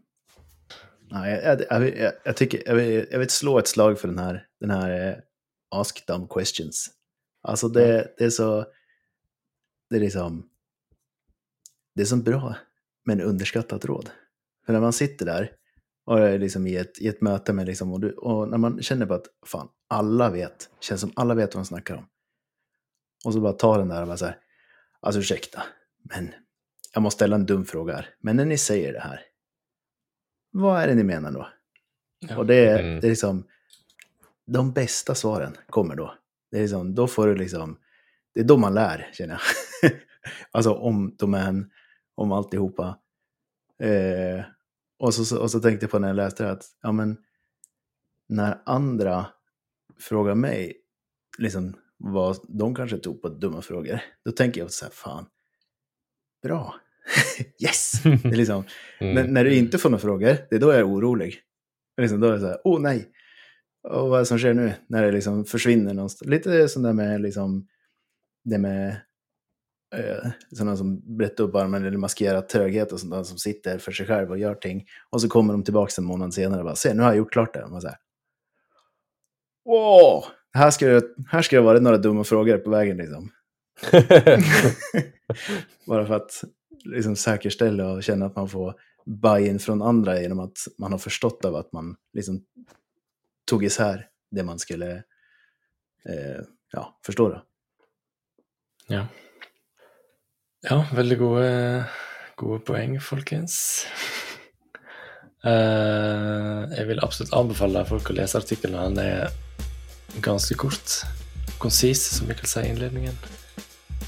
Nej, 1.11 1.40
jag, 1.45 1.61
jag, 1.71 1.99
jag, 1.99 2.12
jag, 2.25 2.37
tycker, 2.37 2.62
jag, 2.66 2.75
vill, 2.75 3.07
jag 3.11 3.19
vill 3.19 3.31
slå 3.31 3.59
ett 3.59 3.69
slag 3.69 4.01
för 4.01 4.09
den 4.09 4.19
här, 4.19 4.47
den 4.61 4.71
här 4.71 5.09
eh, 5.09 5.16
Ask 5.71 6.07
Dumb 6.07 6.31
Questions. 6.31 6.90
Alltså 7.42 7.69
det, 7.69 8.14
det 8.19 8.25
är 8.25 8.31
så... 8.31 8.66
Det 9.90 9.97
är 9.97 10.01
liksom... 10.01 10.51
Det 11.95 12.03
är 12.03 12.07
så 12.07 12.16
bra, 12.16 12.57
men 13.05 13.21
underskattat 13.21 13.85
råd. 13.85 14.11
För 14.66 14.73
när 14.73 14.81
man 14.81 14.92
sitter 14.92 15.27
där 15.27 15.53
och 16.05 16.21
är 16.21 16.38
liksom 16.38 16.66
i, 16.66 16.77
ett, 16.77 17.01
i 17.01 17.09
ett 17.09 17.21
möte 17.21 17.53
med 17.53 17.66
liksom, 17.66 17.92
och, 17.92 18.01
du, 18.01 18.12
och 18.12 18.49
när 18.49 18.59
man 18.59 18.83
känner 18.83 19.07
på 19.07 19.14
att 19.14 19.27
fan, 19.47 19.69
alla 19.88 20.31
vet, 20.31 20.71
känns 20.81 21.01
som 21.01 21.12
alla 21.16 21.35
vet 21.35 21.55
vad 21.55 21.59
man 21.59 21.66
snackar 21.66 21.97
om. 21.97 22.09
Och 23.25 23.33
så 23.33 23.40
bara 23.40 23.53
ta 23.53 23.79
den 23.79 23.88
där 23.88 24.01
och 24.01 24.07
bara 24.07 24.16
så 24.16 24.25
här, 24.25 24.38
alltså 25.01 25.21
ursäkta, 25.21 25.62
men 26.03 26.35
jag 26.92 27.03
måste 27.03 27.16
ställa 27.16 27.37
en 27.37 27.47
dum 27.47 27.64
fråga 27.64 27.95
här. 27.95 28.14
Men 28.21 28.37
när 28.37 28.45
ni 28.45 28.59
säger 28.59 28.92
det 28.92 29.01
här, 29.01 29.21
vad 30.61 30.83
är 30.83 30.87
det 30.87 30.95
ni 30.95 31.05
menar 31.05 31.33
då? 31.33 31.49
Ja. 32.19 32.37
Och 32.38 32.47
det 32.47 32.55
är, 32.55 32.79
mm. 32.79 33.01
det 33.01 33.07
är 33.07 33.09
liksom, 33.09 33.45
de 34.47 34.73
bästa 34.73 35.14
svaren 35.14 35.57
kommer 35.66 35.97
då. 35.97 36.14
Det 36.51 36.57
är 36.57 36.62
liksom, 36.62 36.95
då 36.95 37.07
får 37.07 37.27
du 37.27 37.35
liksom, 37.35 37.79
det 38.35 38.40
är 38.40 38.45
då 38.45 38.57
man 38.57 38.75
lär, 38.75 39.11
känner 39.12 39.42
jag. 39.83 39.92
alltså 40.51 40.73
om 40.75 41.16
domän, 41.19 41.71
om 42.14 42.33
alltihopa. 42.33 42.99
Eh, 43.79 44.45
och, 44.99 45.14
så, 45.14 45.40
och 45.40 45.51
så 45.51 45.61
tänkte 45.61 45.85
jag 45.85 45.90
på 45.90 45.99
när 45.99 46.09
jag 46.09 46.16
läste 46.16 46.45
det 46.45 46.51
att, 46.51 46.64
ja 46.83 46.92
men, 46.92 47.16
när 48.29 48.62
andra 48.66 49.27
frågar 49.99 50.35
mig, 50.35 50.77
liksom, 51.38 51.75
vad 51.97 52.38
de 52.49 52.75
kanske 52.75 52.99
tog 52.99 53.23
på 53.23 53.29
dumma 53.29 53.62
frågor, 53.62 54.01
då 54.25 54.33
tänker 54.33 54.61
jag 54.61 54.71
så 54.71 54.85
här, 54.85 54.92
fan, 54.92 55.27
bra, 56.42 56.75
yes! 57.64 57.92
Det 58.03 58.29
är 58.29 58.37
liksom, 58.37 58.64
mm. 59.01 59.14
när, 59.14 59.25
när, 59.25 59.45
du 59.45 59.55
inte 59.55 59.79
får 59.79 59.90
några 59.90 60.01
frågor, 60.01 60.37
det 60.51 60.57
är 60.57 60.61
då 60.61 60.71
jag 60.71 60.79
är 60.79 60.88
orolig. 60.88 61.40
Liksom, 62.01 62.21
då 62.21 62.27
är 62.27 62.33
det 62.33 62.40
så 62.40 62.47
här, 62.47 62.61
oh 62.64 62.81
nej! 62.81 63.11
Och 63.88 64.09
vad 64.09 64.29
som 64.29 64.38
sker 64.38 64.55
nu? 64.55 64.73
När 64.88 65.03
det 65.03 65.12
liksom 65.12 65.45
försvinner 65.45 65.95
någonstans. 65.95 66.31
Lite 66.31 66.69
som 66.69 66.83
det 66.83 66.92
med 66.92 67.21
liksom, 67.21 67.66
det 68.45 68.59
med 68.59 68.88
eh, 69.95 70.31
sådana 70.53 70.77
som 70.77 71.16
brett 71.16 71.40
upp 71.40 71.55
armen 71.55 71.85
eller 71.85 71.99
maskerat 71.99 72.49
tröghet 72.49 72.92
och 72.92 73.01
sånt 73.01 73.12
där, 73.12 73.23
som 73.23 73.38
sitter 73.38 73.79
för 73.79 73.92
sig 73.92 74.07
själv 74.07 74.31
och 74.31 74.38
gör 74.38 74.55
ting. 74.55 74.87
Och 75.11 75.21
så 75.21 75.29
kommer 75.29 75.53
de 75.53 75.64
tillbaka 75.64 75.92
en 75.99 76.05
månad 76.05 76.35
senare 76.35 76.59
och 76.61 76.64
bara, 76.64 76.77
se 76.77 76.95
nu 76.95 77.03
har 77.03 77.09
jag 77.09 77.16
gjort 77.16 77.33
klart 77.33 77.55
det. 77.55 77.64
Och 77.64 77.71
man 77.71 77.81
säger, 77.81 77.99
wow, 79.64 80.25
här 80.53 80.71
ska, 80.71 80.87
det, 80.87 81.05
här 81.29 81.42
ska 81.42 81.57
det 81.57 81.62
ha 81.62 81.66
varit 81.66 81.83
några 81.83 81.99
dumma 81.99 82.25
frågor 82.25 82.59
på 82.59 82.71
vägen 82.71 82.97
liksom. 82.97 83.31
Bara 85.87 86.07
för 86.07 86.14
att 86.14 86.45
liksom 86.85 87.16
säkerställa 87.16 87.88
och 87.92 88.02
känna 88.02 88.26
att 88.26 88.37
man 88.37 88.48
får 88.48 88.74
buy-in 89.07 89.59
från 89.59 89.83
andra 89.83 90.20
genom 90.20 90.40
att 90.40 90.59
man 90.79 90.92
har 90.92 90.98
förstått 90.98 91.44
av 91.44 91.57
att 91.57 91.72
man 91.72 91.96
liksom 92.12 92.44
tog 93.44 93.64
isär 93.64 94.09
det 94.31 94.42
man 94.42 94.59
skulle 94.59 94.92
eh, 96.09 96.42
ja, 96.72 97.00
forstå. 97.07 97.29
Da. 97.29 97.42
Ja. 98.87 99.07
ja, 100.62 100.87
veldig 100.94 101.18
gode, 101.18 101.85
gode 102.37 102.61
poeng, 102.61 103.00
folkens. 103.00 103.87
Uh, 105.46 106.64
jeg 106.74 106.88
vil 106.88 106.98
absolutt 107.05 107.35
anbefale 107.37 107.85
folk 107.87 108.09
å 108.11 108.14
lese 108.16 108.40
artikkelen. 108.40 108.96
Den 108.96 109.05
er 109.05 110.16
ganske 110.24 110.57
kort. 110.59 110.96
Konsis, 111.62 112.02
som 112.16 112.26
vi 112.26 112.35
kan 112.35 112.50
si 112.50 112.64
i 112.64 112.70
innledningen. 112.72 113.14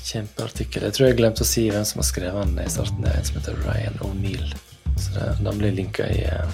Kjempeartikkel. 0.04 0.86
Jeg 0.88 0.96
tror 0.96 1.08
jeg 1.08 1.18
glemte 1.18 1.44
å 1.44 1.48
si 1.48 1.66
hvem 1.72 1.84
som 1.88 2.02
har 2.02 2.08
skrevet 2.08 2.50
den 2.50 2.62
i 2.62 2.70
starten. 2.72 3.04
Det 3.04 3.12
er 3.12 3.20
en 3.20 3.28
som 3.28 3.40
heter 3.40 3.60
Ryan 3.66 4.00
O'Neill. 4.06 4.54
Så 4.98 5.28
den 5.42 5.60
blir 5.60 5.74
linka 5.76 6.08
i 6.10 6.24
uh, 6.26 6.48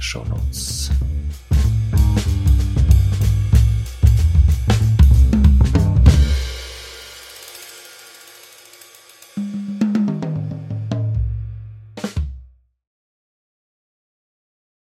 show 0.00 0.26
notes. 0.28 0.90